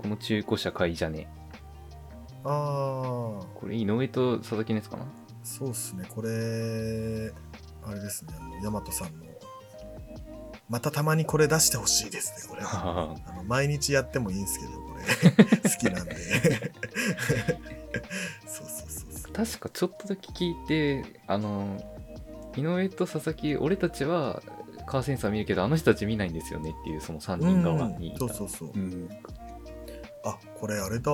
[0.00, 1.28] この中古車買いじゃね
[2.44, 5.06] ああこれ井上と佐々木のやつかな？
[5.44, 6.04] そうっすね。
[6.08, 7.32] これ
[7.84, 8.32] あれですね。
[8.62, 9.26] 大和さんの。
[10.68, 13.14] またたまにこれ出してほしいですねこれは。
[13.26, 15.02] あの毎日やってもいいんですけどこれ。
[15.70, 16.16] 好きなんで。
[18.46, 19.32] そうそうそうそう。
[19.32, 21.76] 確かちょっとだけ聞いてあの
[22.56, 24.42] 井上と佐々木俺たちは
[24.86, 28.70] カーセンサー見るけどあの人たち見ないんですよねっていうその3人側にうんそうそうそう。
[28.74, 29.08] うん。
[30.24, 31.12] あこれあれだ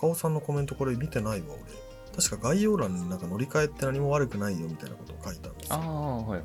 [0.00, 2.22] 高尾さんのコメントこれ見てないわ俺。
[2.22, 5.82] 確か概要欄になんか乗り換えって何も悪くないよみたいなことを書いたんですあよ。
[5.82, 6.44] あはいは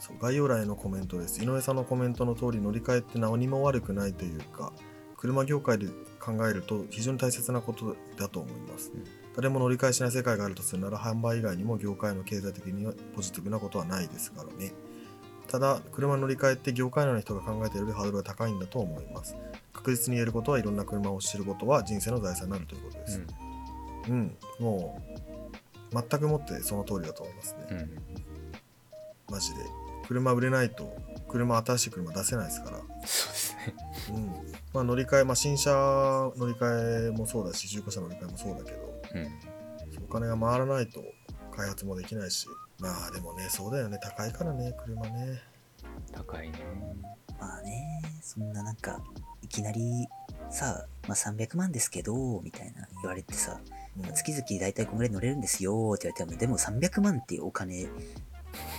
[0.00, 1.40] そう概要欄へのコメントです。
[1.40, 4.72] 井上さんのコメントの通り乗り換えって何も悪くないというか
[5.16, 5.86] 車業界で
[6.20, 9.04] 考えると非常に大切なことだと思います、うん。
[9.36, 14.72] 誰も乗り換えしない世界があるとするなら販売以外にも業界の経済的にはポジティブなことはないですからね
[15.48, 19.34] ただ車乗り換えって業界内の人が考えているよりハードルが高いんだと思います。
[19.72, 23.22] 確実に言えることはいろんな車を知ることは人生の財産になるということです。
[24.08, 25.02] うん、も
[25.92, 27.90] う全くもってその通りだと思いますね、うん、うん、
[29.30, 29.60] マジで。
[30.08, 30.90] 車売れないと
[31.28, 33.74] 車新しい車出せないですから、そうですね。
[34.08, 34.26] うん。
[34.72, 35.70] まあ、乗り換え、まあ、新車
[36.34, 40.04] 乗り換えもそうだし中古車乗り換えもそうだけどうん。
[40.08, 41.04] お金が回らないと
[41.54, 42.48] 開発もできないし
[42.80, 43.98] まあでもねそうだよね。
[44.00, 45.42] 高いからね車ね。
[46.12, 46.58] 高いね。
[47.40, 49.00] まあね、そんななんか、
[49.42, 50.08] いきなり
[50.50, 53.60] さ、まあ、300万ですけど、みたいな言われてさ、
[53.96, 54.12] うん。
[54.12, 57.86] 月々大体こんぐらい乗れるんですよって言われても、でも300万っていうお金、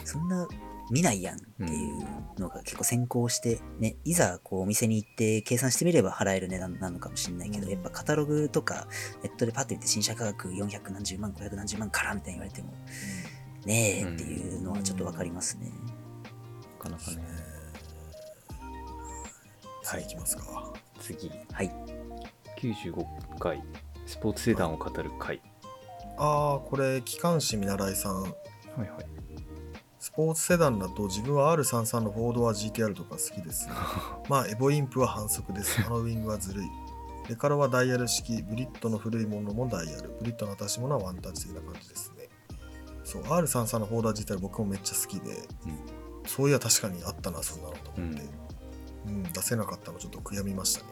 [0.04, 0.48] そんな
[0.92, 1.92] 見ないやんってい
[2.38, 7.72] うのが結構先行して、ね、いざこうお店に行って計算してみれば払える値段なのかもしれないけど、うん。
[7.72, 8.88] やっぱカタログとか
[9.24, 12.74] ネットでパッと見て新車価格400何十万、500何十万からみたいに言われても、
[13.66, 15.72] ねえっていうのはちょっとわかりますね。
[16.78, 17.18] なかなかね
[19.86, 21.72] はい行きますか次はい。
[22.58, 23.06] 95
[23.40, 23.64] 回
[24.06, 25.42] スポーツセダンを語る回
[26.18, 28.90] ああこれ機関士見習いさんはいはい
[30.00, 33.68] スポーツセダンだと自分は R33 のフォードは GTR とか好きです。
[34.30, 35.82] まあ、エボインプは反則です。
[35.86, 36.68] あのウィングはずるい。
[37.28, 42.09] レカロはダイヤル式、ブリットの古いものもダイヤル、ブリットの新しいものはワンタッチ的な感じですね。
[43.10, 45.32] そう、R33 のフォードは GTR 僕もめっちゃ好きで、
[46.28, 48.22] そういや確かにあったな、そんなのと思って。
[49.08, 50.88] うん、出せなかったのちょっと悔やみましたね。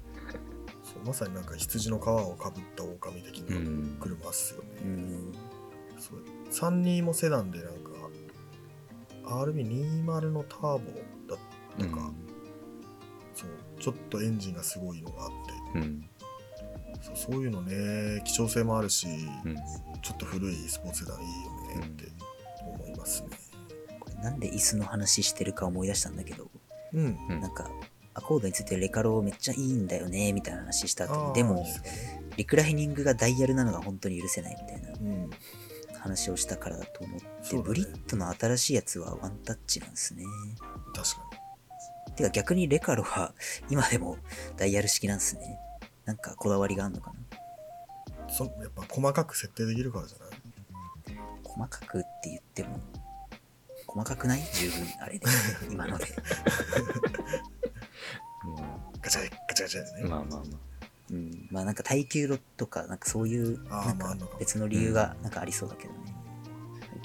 [0.82, 4.68] そうまさになんか羊の皮をかぶった狼的うなん車っすよね。
[4.82, 5.32] うん。
[5.98, 7.90] そう32もセダンでなんか
[9.24, 10.78] RB20 のターボ
[11.28, 11.38] だっ
[11.78, 12.10] たか、
[13.34, 15.30] そうちょっとエンジンがすごいのがあっ
[15.74, 16.08] てうん
[17.02, 19.06] そうそういうのね希少性もあるし、
[19.44, 19.56] うん。
[20.02, 22.04] ちょっと古いスポーツセダンいいよねって
[22.62, 23.28] 思いますね。
[24.00, 26.50] これなんで椅子の話してるか思い出したんだけど、
[26.92, 27.18] うん。
[27.28, 27.40] うん。
[27.40, 27.70] なんか、
[28.14, 31.64] アコードについてレカロめっちゃいいんだよね、みたいな話した後に、でも
[32.36, 35.30] リクライニングがダイヤルなのが本当に許せないみたいなうん。
[35.98, 37.62] 話をしたからだと思って、ね。
[37.62, 40.24] ブリットの新しいやつはワンタッチなんですね。
[40.94, 41.42] 確か
[42.16, 43.34] てか逆にレカロは
[43.70, 44.18] 今でも
[44.56, 45.58] ダイヤル式なんすね。
[46.04, 47.12] なんかこだわりがあるのか
[48.28, 48.28] な？
[48.28, 51.18] そやっぱ細かく設定できるからじゃない？
[51.44, 52.80] 細かくって言っても、
[53.86, 54.40] 細かくない？
[54.54, 55.26] 十分あれで、
[55.70, 56.06] 今ので。
[59.00, 60.00] ガチャガチャガチャでね。
[60.02, 60.42] うんまあまあまあ
[61.10, 61.48] うん。
[61.50, 66.14] まあなんか耐久路とか、なんかそういう、なんか別の理由がなんかありそうだけどね。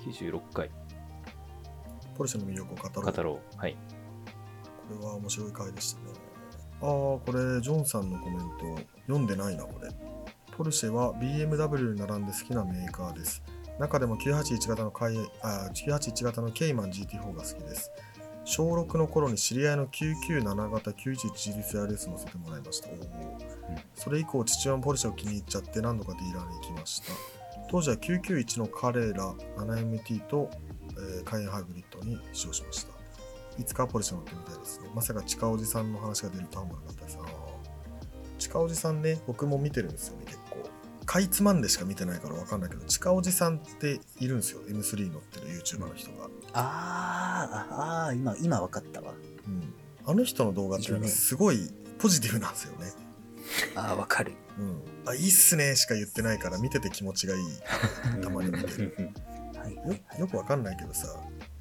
[0.06, 0.72] 96回
[2.16, 3.14] ポルシェの魅力を語ろう。
[3.16, 3.76] 語ろうはい
[4.88, 6.06] これは面白い回でしたね。
[6.82, 9.90] ああ、これ、ジョンさんのコメント、読んでないな、これ。
[10.56, 13.44] ポルシェは BMW に並んで好きなメーカーです。
[13.80, 17.92] 中でも981型のカイあ981型のケイマン GT4 が好きです。
[18.44, 22.90] 小6の頃に知り合いの997型 911GTRS 乗せてもらいました。
[22.90, 22.98] おー
[23.94, 27.14] それ以降、父親もポルシェを気に入っちゃって何度かディーラーに行きました。
[27.70, 30.50] 当時は991のカレーラ 7MT と、
[30.98, 32.97] えーカイエンハイブリッドに使用しました。
[33.58, 34.90] いつかはポルシェ乗ってみたいですね。
[34.94, 37.18] まさか近おじさんの話が出るとは思わなかったです。
[38.40, 40.70] 近おじさんね、僕も見てるんですよね、結構。
[41.06, 44.62] かいつまんでしか見てないからわかんないけど、近おじさんっているんですよ。
[44.68, 46.30] M3 乗ってる YouTuber の人が。
[46.54, 49.14] あーあー、今、今分かったわ。
[49.48, 49.74] うん。
[50.06, 52.92] あの人の動画っていうのはすごいポジティブなんですよね。
[53.76, 54.34] ああ、分かる。
[54.60, 54.82] うん。
[55.06, 58.22] あ、いいっすねしか言ってないから見てて気持ちがいい。
[58.22, 58.96] たまに見てる。
[59.58, 60.20] はいはいよはい。
[60.20, 61.08] よくわかんないけどさ、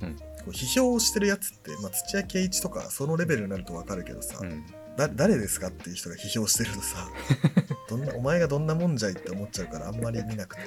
[0.02, 0.16] うん
[0.52, 4.66] 批評をしてるやつって、まあ、土屋圭一とかそのレベルになるとわかるけどさ、うん。
[4.96, 7.08] だ誰ですかっていう人が批評してるとさ
[7.88, 10.62] どんなお前がどんなもんじゃいって思っちゃうからあんまり見なくて。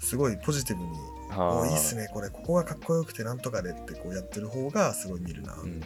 [0.00, 0.90] すごいポジティブに
[1.30, 1.60] 「あー。
[1.60, 5.82] おいいっすねこれここがかっこよくてなんとかで」ってこうやってる方がすごい見るな、うん。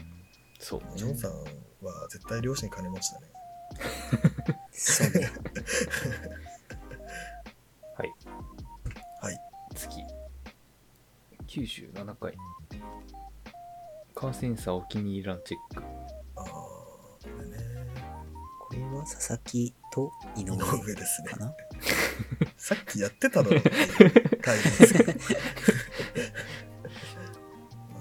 [0.60, 0.86] そうね。
[0.94, 3.26] ジョンさんは絶対両親金持ちだね。
[4.70, 5.30] そうね。
[7.98, 8.12] はい。
[9.20, 9.38] はい。
[9.74, 10.04] 次。
[11.48, 12.34] 97回
[14.14, 15.84] カーセンサーお気に入りランチェック。
[16.36, 17.56] ああこれね
[18.60, 21.54] これは佐々木と井上井上ですねかな？
[22.56, 23.72] さっきやってただろってい
[24.06, 24.38] う。
[24.40, 25.12] 回ですけど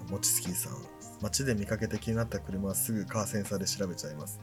[0.09, 0.73] もちつきさん
[1.21, 4.15] 街で見かけて気になった車はすぐカーセンサーで調べちゃい。
[4.15, 4.39] ます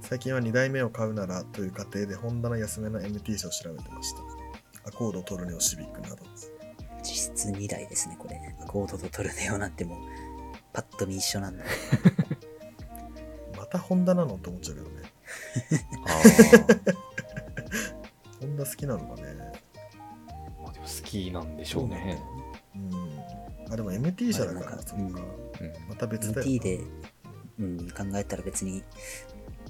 [0.00, 1.68] 最近は2台目を買うならとい。
[1.68, 4.20] う過程でホンダの安めの MT 車を調べてました
[4.88, 6.16] アコード、トルネオ、シビックなど
[7.32, 8.40] 実質2台ですね、これ。
[8.62, 9.98] アコードとトルネオなんてもう、
[10.72, 11.64] パッと見一緒なんだ。
[13.56, 15.02] またホンダなのって思っちゃうけどね。
[16.06, 16.12] あ
[18.40, 19.22] ホンダ好きなのかね。
[20.28, 22.18] あまあでも好きなんでしょうね。
[22.74, 23.72] うん。
[23.72, 25.20] あでも MT 車だから、まあなんかそっか、
[25.60, 25.88] うん。
[25.88, 26.52] また別だよな。
[26.52, 26.80] MT で、
[27.58, 28.82] うん、考えたら別に、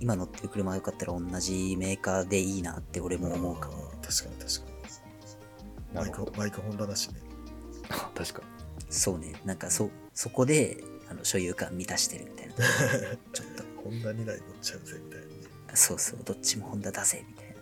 [0.00, 3.90] 今乗ってる車がよかったら同じメーカーでいいなって俺も思うかも。
[4.02, 4.80] 確かに確かに。
[5.94, 7.20] バイクバイクホンダだしね。
[7.24, 7.29] あ
[8.14, 8.42] 確か
[8.88, 12.54] そうね、なんかそ、そこで、あの所有感満たしてるみたいな。
[13.32, 15.32] ちょっと、ホンダ2台乗っちゃうぜみたいなね
[15.74, 17.54] そうそう、どっちもホンダ出せみたいな。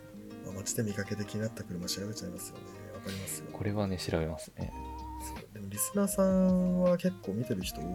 [0.46, 2.62] まあ、街で見かけて気になった車調べちゃいますよね。
[2.94, 3.46] わかりますよ。
[3.52, 4.72] これはね調べますね
[5.20, 7.86] そうでもリスナーさんは結構見てる人多い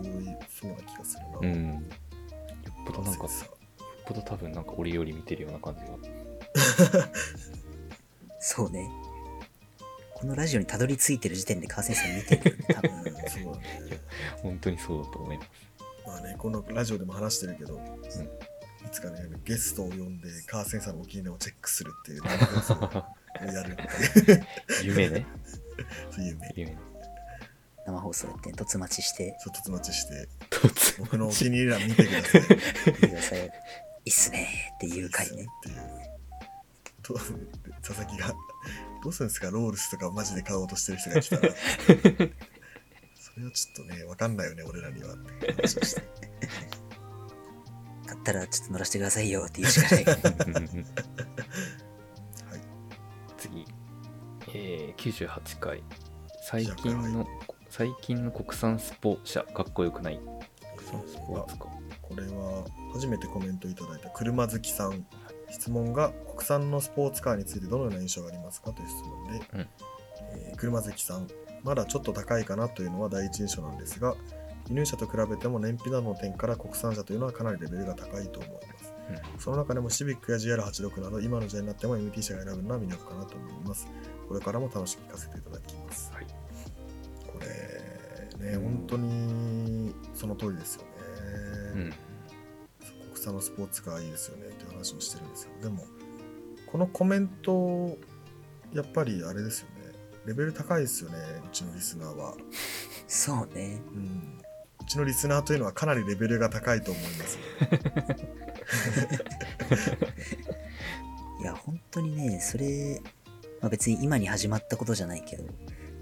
[0.50, 1.40] そうな気がするな。
[1.42, 3.48] うんよっぽどなんかよっさ
[4.06, 5.82] ぽど多分なんか折々見てるような感じ
[6.92, 7.10] が
[8.40, 8.90] そうね。
[10.24, 12.92] このラジオにたどり着いてる時点でカーセンサー見てるよね、多分。
[12.92, 14.02] うん、そうだね。
[14.42, 15.50] 本当にそうだと思います
[16.08, 24.48] まあね、このラジオでも話してるけど、いつかね、ゲストを呼んでカーセンサーのお気に入りをチェックするっていう生放送をやるっていう
[24.84, 25.26] 夢ね
[26.10, 26.54] そういう夢。
[26.56, 26.78] 夢ね
[27.86, 32.42] 生放送やって、突待ちして、ちょっとつまちして、突僕のお気に入り欄見てください。
[32.88, 33.40] 見てください。
[33.40, 33.44] い
[34.06, 35.44] いっすねーっていう回ね。
[35.44, 36.14] っていう。
[37.02, 37.14] と
[37.82, 38.34] 佐々木が、
[39.04, 41.42] どうするんですか、ロールスとかマジで買おうとしてる人が来たら。
[43.20, 46.02] それはちょっとね、わかんないよね、俺らにはって話をして。
[48.06, 50.06] 買ったらちょっと乗らせてくださいよって言うしかない。
[50.06, 50.18] はい。
[53.38, 53.66] 次、
[54.54, 55.84] えー、98回
[56.44, 57.28] 最近の
[57.70, 60.20] 最近の国産スポ車かっこよくない？
[60.78, 61.66] 国産スポーツか
[62.02, 65.06] これは初めてコメントいただいた車好きさん
[65.54, 69.60] 質問が国産のスポーツカーについてどのような印象がありますかという質問で、うん。
[69.62, 71.28] えー車好きさん
[71.64, 74.16] まだちょっと高いかなというのは第一印象なんですが
[74.70, 78.94] 輸入車と比べても燃費などの点から国産車というのはかなりレベルが高いと思います。
[79.38, 83.88] その中でもシビックや GR86 など今の時代になっても MT 車が選ぶのは魅力かなと思います。
[84.28, 86.12] これからも楽しく聞かせていただきます。
[86.14, 86.26] はい。
[87.28, 87.40] こ
[88.40, 90.88] れね本当にその通りですよね、
[91.76, 91.94] うん
[93.24, 95.86] 国産のスポーツカーいいですよねっていう話をしてるんですよでも
[96.70, 97.98] このコメント
[98.74, 99.94] やっぱりあれですよね
[100.26, 102.34] レベル高いですよねうちのリスナーは、
[103.08, 103.82] そうね。
[103.94, 104.42] うん、
[104.82, 107.38] うちのリスナーというのはかなりレベルが高いと思います。
[111.42, 113.02] いや、本当にね、それ、
[113.60, 115.44] まあ、別に今に始まったことじゃないけど、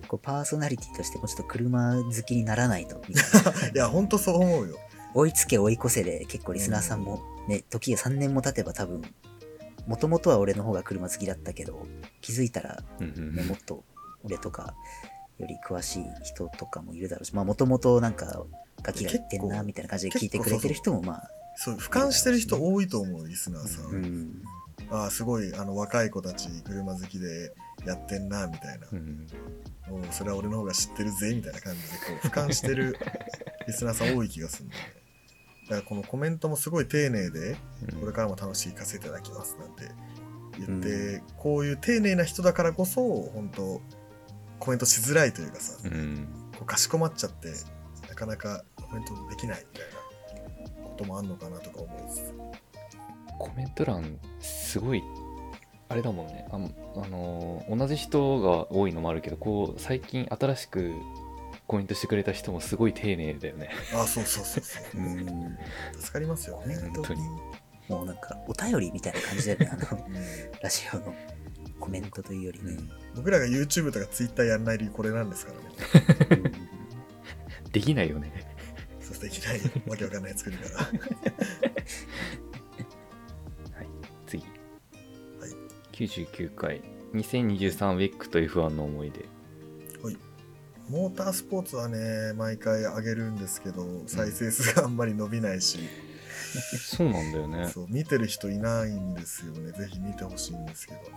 [0.07, 3.01] こうパーソナリティとしてもうちょっと車好きにならないと、
[3.73, 4.77] いや、ほんとそう思うよ。
[5.13, 9.01] 追いつけ追い越せで結構リスナーさんもね、時が3年も経てば多分、
[9.87, 11.85] もともとは俺の方が車好きだったけど、
[12.21, 13.83] 気づいたら、ね、もっと
[14.23, 14.73] 俺とか
[15.39, 18.45] より詳しい人とかもいるだろうし、まあもともとなんか
[18.83, 23.85] ガキが言ってんなみたいな感じで聞いてくれてる人もまあ、そう、俯瞰してる人多いと思う、リスナーさん。
[23.85, 24.43] うん、
[24.89, 27.53] ああ、すごい、あの、若い子たち、車好きで
[27.85, 28.87] やってんな、みたいな。
[28.91, 29.27] うん
[30.11, 32.97] それは俺の方が知ってるぜ、みたいな感じで、こう、俯瞰してる
[33.67, 35.00] リスナーさん多い気がするんだよね。
[35.71, 37.55] だからこのコメントもすごい丁寧で、
[37.93, 37.99] うん。
[38.01, 39.89] これからも楽しいかせていただきますなんて
[40.59, 43.81] 言って、うこういう丁寧な人だからこそ、本当
[44.59, 46.27] コメントしづらいというかさ、うん。
[46.57, 47.53] こうかしこまっちゃって、
[48.09, 52.33] なかなかコメントできないみたいなこともあんのかなとか思いつつ。
[53.39, 55.01] コメント欄すごい
[55.87, 56.45] あれだもんね。
[56.51, 60.93] ああのー同じ人が多いのもあるけどこう最近新しく
[61.71, 65.01] コメントしてくれた人もすごい丁寧だよねあ、そうそうそうそう。
[65.01, 65.57] うん、
[65.97, 66.75] 助かりますよね。
[66.93, 67.21] 本当に
[67.87, 70.13] もうなんかお便りみたいな感じだよね、あの、うん
[70.61, 71.15] ラジオの
[71.79, 72.77] コメントというよりね。
[73.15, 76.51] 僕らが YouTube とか Twitter やんない理由これなんですからね。
[77.71, 78.33] できないよね
[78.99, 80.89] そしてできないわけわかんない作るから。
[84.27, 85.51] 次、はい
[85.93, 86.81] 99回
[87.13, 89.23] 2023ウェックと F1 の思い出
[90.91, 95.79] モータースポーツはね、毎回上げるんですけど、再生数があんまり伸びないし、
[96.77, 97.69] そうなんだよね。
[97.69, 99.71] そう見てる人いないんですよね。
[99.71, 101.07] ぜひ見てほしいんですけどね。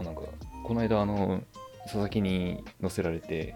[0.00, 0.22] あなんか
[0.64, 1.42] この間あの
[1.82, 3.54] 佐々木に載せられて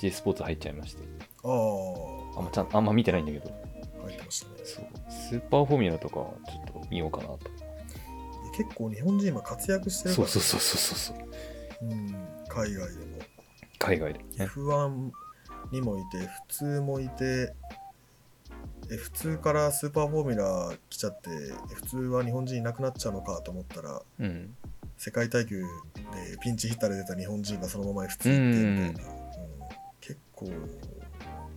[0.00, 1.04] J スポーツ入っちゃいまして。
[1.44, 3.48] ああ、あんまちゃんあんま見てないんだけど。
[4.02, 4.54] 入ってましたね。
[4.64, 4.86] そう。
[5.08, 7.38] スーパーフォーミュラとかちょっと見ようかなと。
[8.56, 11.16] 結構日本人今活躍してるから、そうそうそうそうそう。
[11.86, 12.08] うん、
[12.48, 13.13] 海外でも。
[13.84, 15.10] 海外で、ね、F1
[15.72, 17.54] にもいて、F2 もいて、
[18.88, 24.54] F2 からスーパーフォーミュラ来ちゃって、F2 は日本人いなくなっちゃうのかと思ったら、うん。
[24.96, 25.66] 世界耐久で
[26.42, 29.24] ピンチヒッターで出た日本人がそのまま F2 行ってみたいな、うん。
[30.00, 30.46] 結構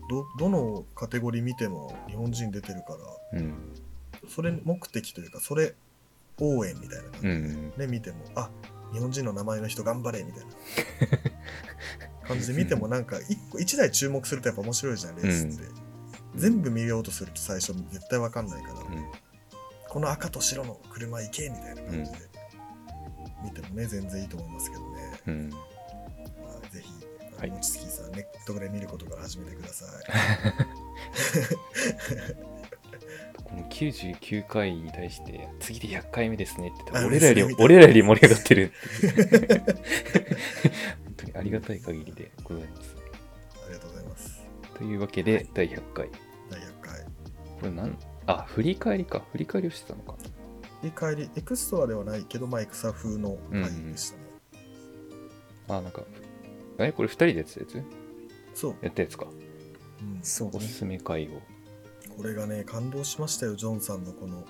[0.10, 2.98] どどのカテゴリー見ても日本人出てるか
[3.32, 3.54] らうん。
[4.28, 5.76] それ目的というかそれ
[6.40, 7.74] 応援みたいな感じで、うん。
[7.78, 8.50] ね見てもあ
[8.94, 10.52] 日本人の名前の人頑張れみたいな
[12.28, 15.64] 感じで見てもなんか一個一台注目するとやっぱ面白いじゃんレースって、
[16.36, 18.76] 全部見ようとすると最初絶対わかんないから、
[19.90, 22.18] この赤と白の車行けみたいな感じで、
[23.44, 25.34] 見てもね全然いいと思いますけどね、うん。
[25.34, 25.58] うんま
[26.64, 26.90] あぜひ、
[27.40, 27.52] はい。
[27.52, 29.90] もちつきさん、ネットで見ることから始めてください。
[33.44, 38.74] この99回に対して次で100回目ですねって俺らより俺らより盛り上がってる
[41.38, 42.96] ありがたい限りでございます。
[43.66, 44.44] ありがとうございます。
[44.76, 46.10] というわけで、第100回。
[46.50, 47.02] 第100回。
[47.04, 47.10] こ
[47.64, 47.98] れなん？
[48.26, 49.24] あ振り返りか。
[49.32, 50.16] 振り返りをしてたのか。
[50.82, 54.24] 振り返り、エクストラではないけど、まあ、エクサ風の回でしたね。
[55.70, 56.04] あなんか
[56.78, 57.84] えこれ2人でやってたやつ？
[58.54, 59.28] そう、やったやつか。
[60.02, 60.20] うん。
[60.22, 60.58] そうね。
[60.58, 61.42] おすすめ回を。
[62.16, 64.46] これがね、感動しましたよ、ジョンさんのこの。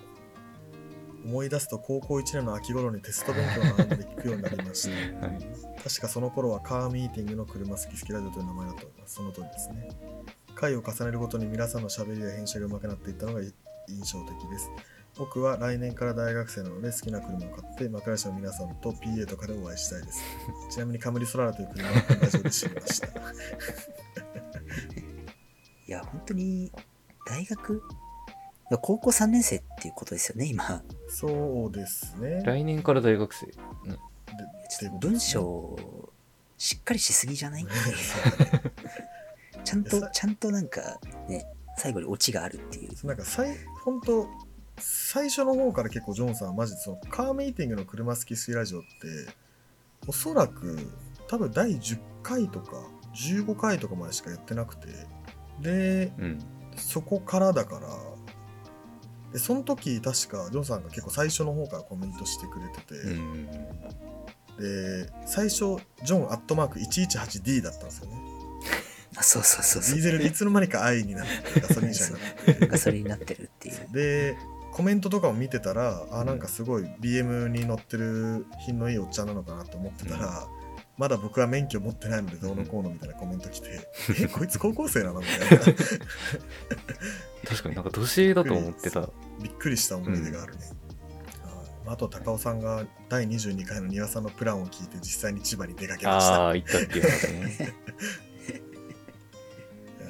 [1.28, 4.96] 思い出すと高校1年の秋頃にテスト勉強の間で聞くようになりました。
[5.28, 5.40] はい
[5.84, 9.16] 確かその頃はカーミーティングの車好き好きラジオという名前だと思います。
[9.16, 9.90] その通りですね。
[10.56, 13.52] 回を重ねるごとに皆さんの喋りや編集が上手くなっていったのが印
[14.04, 14.70] 象的です。
[15.18, 20.22] 僕は来年から大学生なので好きな車を買って枕師の皆さんと PA とかでお会いしたいです。
[20.70, 23.08] ちなみにカムリソラーラという車はラジオで知りました。
[23.08, 23.12] い
[25.88, 26.72] や、本当に、
[27.26, 27.82] 大学
[28.82, 30.84] 高校3年生っていうことですよね、今。
[31.10, 32.42] そうですね。
[32.44, 35.78] 来年から大学生でちょっと文章、
[36.58, 37.66] しっかりしすぎじゃない？
[39.64, 41.00] ちゃんと、ちゃんとなんか、
[41.30, 41.46] ね、
[41.78, 43.08] 最後にオチがあるっていう。
[43.08, 44.28] なんか最本当
[44.80, 48.88] 最初の方から結構ジョンさんはマジでそのカーミーティングの車好き好きラジオって
[50.08, 50.78] おそらく
[51.28, 52.84] 多分第10回とか
[53.16, 54.88] 15回とかまでしかやってなくて
[55.62, 56.40] でうん
[56.76, 57.88] そこからだから
[59.38, 63.48] でその時確かジョンさんが結構最初の方からコメントしてくれてて、うん
[64.58, 68.18] で最初ジョンアットマーク 118D だったんですよね
[69.16, 69.94] あ、そうそうそうそう。
[69.94, 73.88] ディーゼルでいつの間にか I になってガソリン車になってガソリンになってるっていう。
[73.94, 74.36] で
[74.72, 80.48] コメントとかも見てたらあなんかすごい BM に乗ってる品のいいおっちゃんなのかなと思ってたら、
[80.98, 83.88] まだ僕は免許持ってないのでどうのこうのみたいなコメント来て、
[84.20, 85.66] え、こいつ高校生なのみたいな。
[87.48, 89.08] 確かになんか年だと思ってた。
[89.42, 90.66] びっくりした思い出があるね。
[90.66, 90.78] はい
[91.90, 96.48] あと、高尾さんが第22回の庭さんのプランを聞いて実際に千葉に出かけました。
[96.48, 97.74] ああ、行ったっていうことね。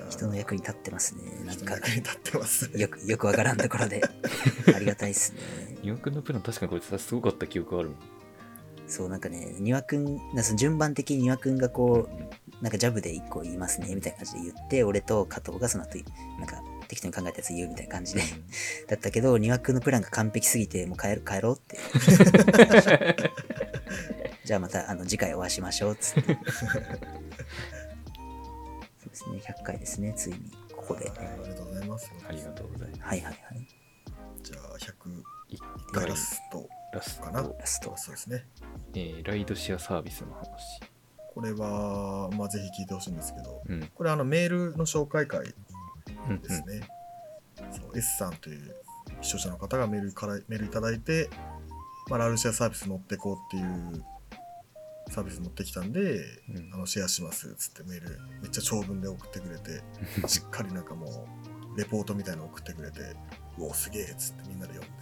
[0.10, 1.22] 人の役に立ってますね。
[1.46, 2.82] なんか人の役、に立ってますね。
[2.82, 4.02] よく、よくわからんところで、
[4.76, 5.78] ありがたいっすね。
[5.84, 8.00] 岩くんのプラン確かにこいつすごかった記憶あるもん。
[8.88, 16.00] そう、なんかね、庭くん、なんかその順番的に庭くんがこう、なんかジャブで1個言いますね、みたいな感じで言って、俺と加藤がその後、
[16.40, 18.22] なんか適当に考えたやつ言うみたいな感じで、
[18.88, 21.78] だったけど、庭くんのプランが完璧すぎて、もう帰る、帰ろうって。
[24.46, 26.38] じゃあまた、あの、次回お会いしましょう、つって。
[28.98, 31.10] そうですね、100回ですね、ついに、ここで。
[31.10, 32.12] はいありがとうございます。
[32.28, 33.02] ありがとうございます。
[33.02, 33.68] はいはいはい。
[34.42, 37.94] じゃあ、101一回回ラストラスかなト、ラスト。
[37.98, 38.46] そうですね。
[38.96, 40.80] えーライドシェアサービスの話。
[41.34, 43.90] これは、まあ、ぜひ聞いてほしいんですけど、うん。
[43.94, 45.54] これあのメールの紹介会
[46.30, 46.88] うんですね。
[47.72, 48.76] そう S さんという
[49.22, 51.30] 視聴者の方がメールからメールいただいて、
[52.10, 54.04] まあ、ラルシェアサービス乗ってこうっていう
[55.10, 56.02] サービス乗ってきたんで、
[56.50, 59.82] うんうんあのシェアしますっつってメールめっちゃ長文で送ってくれて、
[60.28, 61.28] しっかりなんかも
[61.76, 63.16] うレポートみたいなの送ってくれて、
[63.58, 64.97] うおすげえっつってみんなで読ん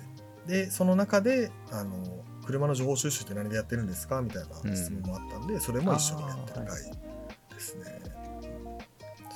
[0.48, 0.66] で。
[0.66, 8.02] で、その中で、あの、車の情報収集って何でやってるんですかみたいな質問もあったんで、それも一緒にやってる回ですね。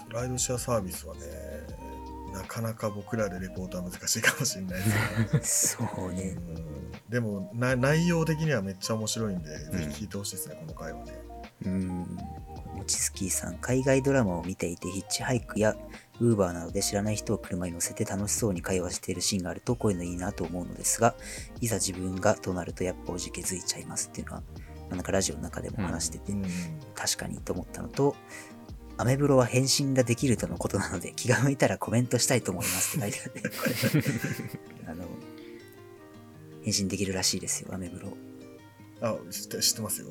[0.10, 1.22] ライドシェアサービスはね、
[2.34, 4.84] なかなか僕らでレポートは難しいかもしれない
[5.32, 6.36] ですけど、そうね。
[6.56, 6.80] うん
[7.10, 11.14] でもな内容的にはめっちゃ面白いんで、ぜひ聞いてほしいですね、この回はね。
[11.66, 11.88] うん。
[12.76, 15.76] もちスキーさん、海外ドラマを見ていて、ヒッチハイクや
[16.20, 21.16] ウーバーなどで知らない人を車に乗せて楽しそうに会話しているシーンがあると、こういうのいいなと思うのですが、
[21.62, 26.46] いざ自分がとなると、やっぱおじけづいちゃいますっていうのは、まあなんかラジオの中でも話してて、うん
[26.96, 28.16] 確かにと思ったのと、
[28.98, 33.44] アメブロは返信ができるとのことなので、気が向いたらコメントしたいと思いますって書いて
[33.86, 35.06] あって、 あの、
[36.64, 38.18] 返信できるらしいですよ、アメブロ。
[39.02, 40.08] あ知って知ってますよ。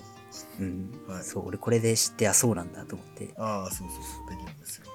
[0.60, 0.90] うん。
[1.06, 4.86] はいそう、俺これで知って、あ、そうなんだと思って、ああ、そうそうそう、できるんですよ。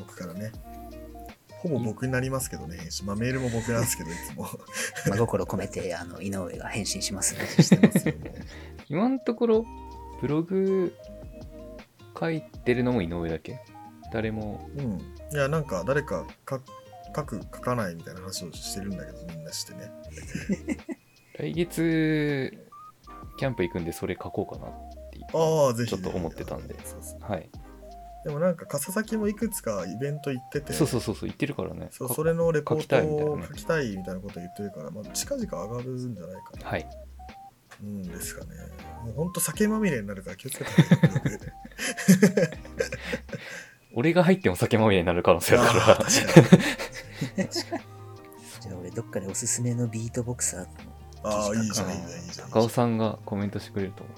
[0.00, 0.52] 僕からね。
[1.60, 4.48] ほぼ僕になりますけどね、返信まあメールも僕なんですけど、いつも。
[5.06, 7.62] 真心込めて、あの、井上が返信しますので。
[7.62, 8.30] してますよ、もう
[8.88, 9.66] 今のところ、
[10.22, 10.94] ブログ
[12.18, 13.60] 書いてるのも井上だけ？
[14.12, 14.98] 誰も、うん。
[15.32, 16.60] いや、なんか誰かか
[17.14, 19.90] 書く、書かないみたいな話をしてるんだけど、みんなしてね。
[21.38, 22.58] 来月、
[23.38, 25.24] キャンプ行くんでそれ書こうかなっていう。
[25.34, 27.48] ああ、ぜひ、ちょっと思ってたんでそうそうはい。
[28.24, 31.86] でもなんか、笠崎もいくつかイベント行ってて、そうそうそうそう、言ってるからね。
[31.86, 32.96] かそうそれのレポート
[33.32, 36.68] を書きたいみたいなことを言ってるから、まあ、近々上がるんじゃないかな。
[36.68, 36.86] はい。
[37.82, 38.50] うんですかね。
[39.04, 40.70] もうほんと酒まみれになるから気をつけて。
[43.94, 45.96] 俺が入っても酒まみれになる可能性あるあから。
[45.96, 50.66] ー確かに じゃあ俺どっかでおすすめのビートボクサーの
[51.22, 52.50] ああ、いいじゃん、あいいじゃん、いいじゃん。
[52.50, 54.16] 高尾さんがコメントしてくれると思う。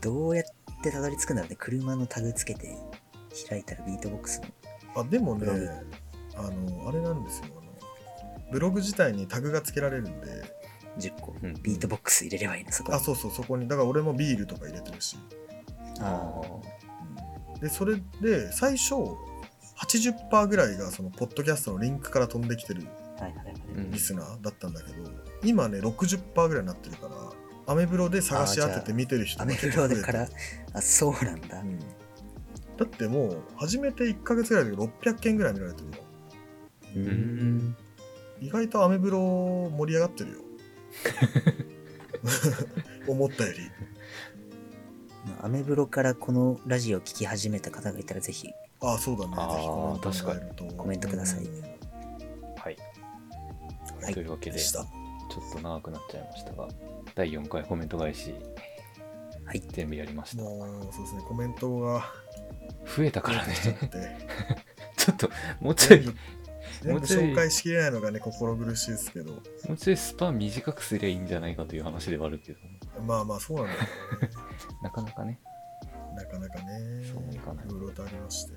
[0.00, 0.52] どうやって
[0.90, 2.76] たどり着くんだろうね車のタグつけて
[3.48, 4.46] 開いたらビートボックスの。
[4.96, 5.70] あでもねブログ、
[6.36, 7.46] あの、あれなんですよ。
[7.50, 7.64] あの
[8.52, 10.28] ブログ自体にタグが付けられるんで、
[10.98, 11.54] 10個うん。
[11.62, 12.96] ビートボックス入れればいいのそこに。
[12.96, 15.16] あ、そうそう、そこに、だから俺もビールとか入れてるし。
[16.00, 16.40] あ
[17.60, 18.94] で、それで、最初、
[19.76, 22.86] 80%ぐらいがそのポッドキャストのリンクから飛んできてる
[23.90, 25.10] リスナーだったんだけど、
[25.42, 27.14] 今ね、60%ぐらいになってるから、
[27.66, 30.28] アメブロで探し当てて見てる人アメブロでから
[30.72, 31.78] あそうなんだ、うん
[32.76, 37.10] だってもう、始めて1ヶ月ぐらいで600件ぐらい見られてるよ。
[37.10, 37.76] ん
[38.40, 39.20] 意外とアメブロ
[39.70, 40.38] 盛り上がってるよ。
[43.06, 43.58] 思ったより。
[45.26, 48.48] まあアメブロからこのラジオを聞き始めた方がいたらぜひ
[48.80, 49.34] ああ、そうだね。
[49.36, 51.68] あーぜひコメント確かにもらえるとコメントくださいうんは
[52.70, 52.76] い。
[54.02, 54.80] はいというわけで、でした。
[54.80, 54.86] ちょ
[55.50, 56.68] っと長くなっちゃいましたが、
[57.14, 58.34] 第4回コメント返し、
[59.44, 60.42] はい全部やりました。
[60.42, 62.04] もう、そうですね、コメントが
[62.96, 63.68] 増えたからねち。
[63.68, 64.16] ょっとって、
[64.96, 65.30] ちょっと、
[65.60, 66.06] もうちょい、
[66.86, 72.58] もうちょい紹介しきれないのがね、心苦しいですけど、もうちょいスパン短くすりゃいいんじゃないかという話ではあるけど、
[73.02, 73.88] まあまあ、そうなんだよね。
[74.82, 75.38] なかなかね、
[76.16, 78.52] なかなかね、そういかないろいろとありまして、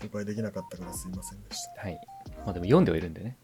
[0.00, 1.82] 紹介できなかったからすいませんでした。
[1.82, 2.00] はい。
[2.44, 3.36] まあでも読んではいるんでね。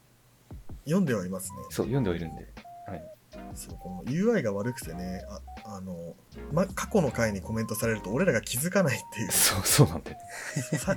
[0.84, 1.58] 読んではいますね。
[1.70, 2.46] そう、読んではいるんで。
[2.86, 3.14] はい。
[3.54, 5.22] そうこの UI が悪くてね、
[5.64, 6.14] ああの、
[6.52, 10.18] ま、過去の回にコメントされると俺らが気づかないっていう、そう、そうなんだよ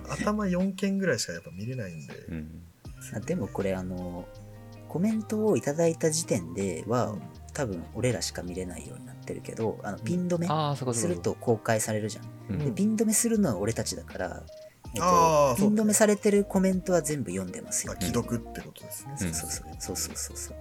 [0.09, 2.61] 頭4件ぐらいしかやっぱ見れないんで、うん。
[3.15, 4.27] あでもこれあの
[4.88, 7.15] コメントをいただいた時点では
[7.53, 12.26] 多分俺らしか見れないようになってるけどあのピン止めすると公開されるじゃん。
[12.51, 14.43] うんでピン止めするのは俺たちだから、
[14.95, 18.01] えっと、ピン止めされてるコメントは全部読んでますよあ。
[18.01, 19.11] 既読ってことですね。
[19.22, 20.57] うんそうそうそうそうそうそう。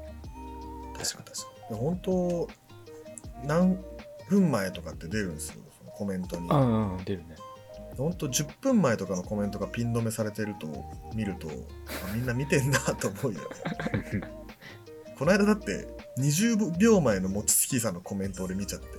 [0.99, 1.56] 確かに確かに。
[1.75, 2.49] 本当、
[3.45, 3.79] 何
[4.29, 6.49] 分前とかって出るんですよ、そのコメントに。
[6.49, 7.37] うんうん、出るね。
[7.97, 10.85] 本当10分前とかのコメントがピン止めされてると
[11.15, 11.53] 見ると、あ
[12.15, 13.47] みんな見てんなと思うよね。
[15.19, 15.89] この間だって
[16.19, 18.87] 20秒前のもちつきさんのコメント俺見ちゃって。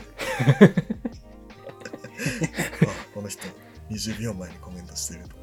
[2.88, 3.44] あこの人
[3.92, 5.36] 20秒前にコメントしてると。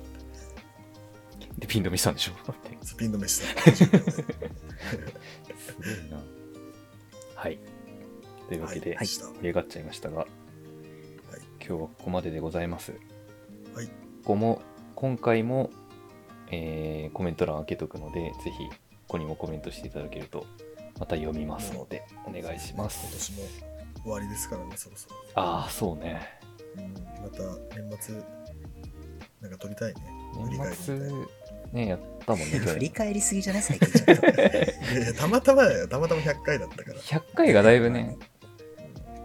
[1.58, 2.32] で、ピン止めしたんでしょ？
[2.50, 3.46] ってスピン止めした。
[3.70, 4.20] 20秒です
[5.78, 6.20] ごいな。
[7.44, 7.58] はい。
[8.48, 10.26] というわけで、はい盛り上がっちゃいましたが、
[11.60, 12.92] 今日はここまででございます。
[13.74, 13.92] はいこ
[14.24, 14.62] こも、
[14.94, 15.68] 今回も、
[16.50, 18.74] えーコメント欄開けとくので、ぜひ、こ
[19.08, 20.46] こにもコメントしていただけると、
[20.98, 23.12] また読みますので、お願いしま今す。
[23.12, 23.42] 年も
[24.04, 25.16] 終わりですからね、そろそろ。
[25.34, 26.26] ああ、そうね。
[26.78, 27.42] うん、また
[27.76, 28.14] 年末、
[29.42, 30.00] なんか撮りたいね。
[30.42, 31.26] 振り返り年末みたいな、
[31.74, 32.90] ね、やったもんね、 去振り年。
[32.90, 35.18] 返りすぎじゃない最近ちょっと。
[35.18, 35.88] たまたまだよ。
[35.88, 37.00] たまたま100回だったから。
[37.00, 38.16] 100回がだいぶね、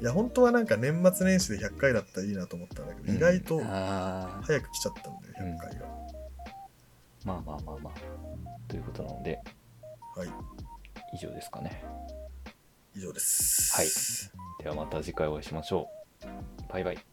[0.02, 5.86] いや、本当はなんか年末年始で100回だったらいいなと思ったんだけど、うん意外とあ早く来ちゃったんだよ、100回が。
[7.26, 7.94] まあまあまあまあ。
[8.68, 9.40] ということなので、
[10.16, 10.30] はい、
[11.14, 11.84] 以上ですかね。
[12.96, 13.76] 以上です。
[13.76, 14.64] はい。
[14.64, 15.90] ではまた次回お会いしましょ
[16.24, 16.72] う。
[16.72, 17.09] バイバイ。